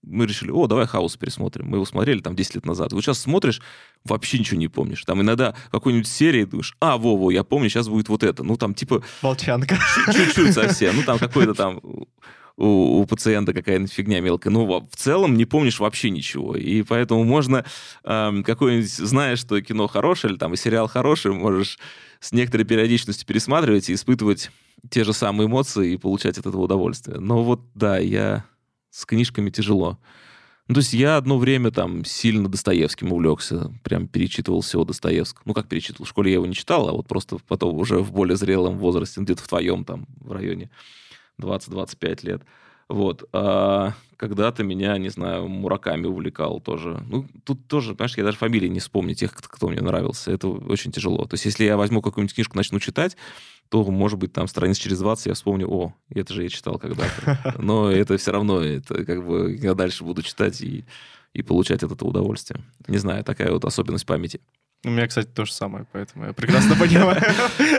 [0.03, 1.67] мы решили, о, давай хаос пересмотрим.
[1.67, 2.93] Мы его смотрели там 10 лет назад.
[2.93, 3.61] Вот сейчас смотришь,
[4.05, 5.05] вообще ничего не помнишь.
[5.05, 8.43] Там иногда какой-нибудь серии думаешь, а, во-во, я помню, сейчас будет вот это.
[8.43, 9.03] Ну, там типа...
[9.23, 9.79] Волчанка.
[10.13, 10.97] Чуть-чуть совсем.
[10.97, 11.81] Ну, там какой-то там
[12.57, 14.53] у, у пациента какая-нибудь фигня мелкая.
[14.53, 16.57] Но в целом не помнишь вообще ничего.
[16.57, 17.65] И поэтому можно
[18.05, 21.79] э, какой-нибудь, знаешь, что кино хорошее или там и сериал хороший, можешь
[22.21, 24.51] с некоторой периодичностью пересматривать и испытывать
[24.91, 27.19] те же самые эмоции и получать от этого удовольствие.
[27.19, 28.45] Но вот, да, я
[28.91, 29.99] с книжками тяжело.
[30.69, 35.43] Ну, то есть я одно время там сильно Достоевским увлекся, прям перечитывал всего Достоевского.
[35.47, 38.13] Ну, как перечитывал, в школе я его не читал, а вот просто потом уже в
[38.13, 40.71] более зрелом возрасте, где-то в твоем там, в районе
[41.41, 42.43] 20-25 лет.
[42.91, 43.29] Вот.
[43.33, 47.03] А когда-то меня, не знаю, Мураками увлекал тоже.
[47.09, 50.33] Ну, тут тоже, понимаешь, я даже фамилии не вспомню тех, кто мне нравился.
[50.33, 51.25] Это очень тяжело.
[51.25, 53.17] То есть если я возьму какую-нибудь книжку, начну читать,
[53.69, 57.55] то, может быть, там страниц через 20 я вспомню, о, это же я читал когда-то.
[57.59, 60.85] Но это все равно, это как бы я дальше буду читать и,
[61.33, 62.61] и получать от этого удовольствие.
[62.89, 64.41] Не знаю, такая вот особенность памяти.
[64.83, 67.21] У меня, кстати, то же самое, поэтому я прекрасно понимаю.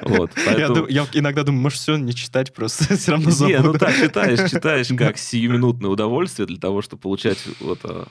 [0.04, 0.88] Вот, поэтому...
[0.88, 3.58] я, я иногда думаю, может, все, не читать, просто все равно забуду.
[3.58, 7.80] Не, ну так, читаешь, читаешь как сиюминутное удовольствие для того, чтобы получать вот...
[7.84, 8.08] А,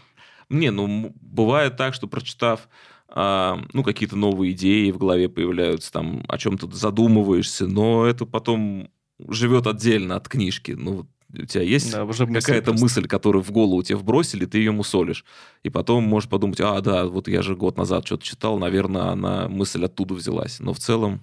[0.49, 2.69] не, ну, бывает так, что прочитав
[3.09, 8.89] а, ну, какие-то новые идеи в голове появляются, там, о чем-то задумываешься, но это потом
[9.29, 10.73] живет отдельно от книжки.
[10.73, 15.25] Ну, у тебя есть да, какая-то мысль, которую в голову тебе вбросили, ты ее мусолишь.
[15.63, 19.49] И потом можешь подумать, а, да, вот я же год назад что-то читал, наверное, она
[19.49, 20.61] мысль оттуда взялась.
[20.61, 21.23] Но в целом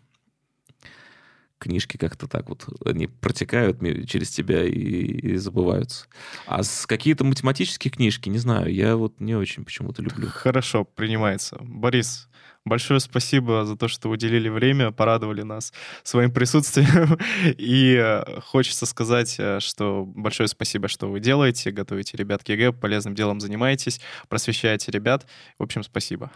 [1.60, 6.06] книжки как-то так вот, они протекают через тебя и, и забываются.
[6.46, 10.28] А с какие-то математические книжки, не знаю, я вот не очень почему-то люблю.
[10.30, 11.58] Хорошо, принимается.
[11.62, 12.30] Борис,
[12.68, 15.72] Большое спасибо за то, что уделили время, порадовали нас
[16.04, 17.18] своим присутствием.
[17.58, 22.74] И э, хочется сказать, э, что большое спасибо, что вы делаете, готовите ребят к ЕГЭ,
[22.74, 25.26] полезным делом занимаетесь, просвещаете ребят.
[25.58, 26.30] В общем, спасибо.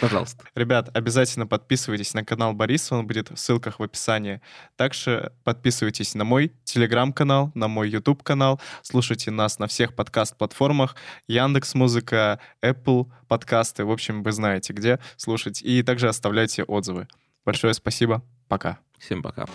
[0.00, 0.44] Пожалуйста.
[0.54, 4.40] Ребят, обязательно подписывайтесь на канал Бориса, он будет в ссылках в описании.
[4.76, 10.94] Также подписывайтесь на мой телеграм-канал, на мой YouTube канал, слушайте нас на всех подкаст-платформах,
[11.26, 15.62] Яндекс Музыка, Apple подкасты, в общем, вы знаете где слушать.
[15.62, 17.06] И также оставляйте отзывы.
[17.44, 18.22] Большое спасибо.
[18.48, 18.78] Пока.
[18.98, 19.46] Всем пока.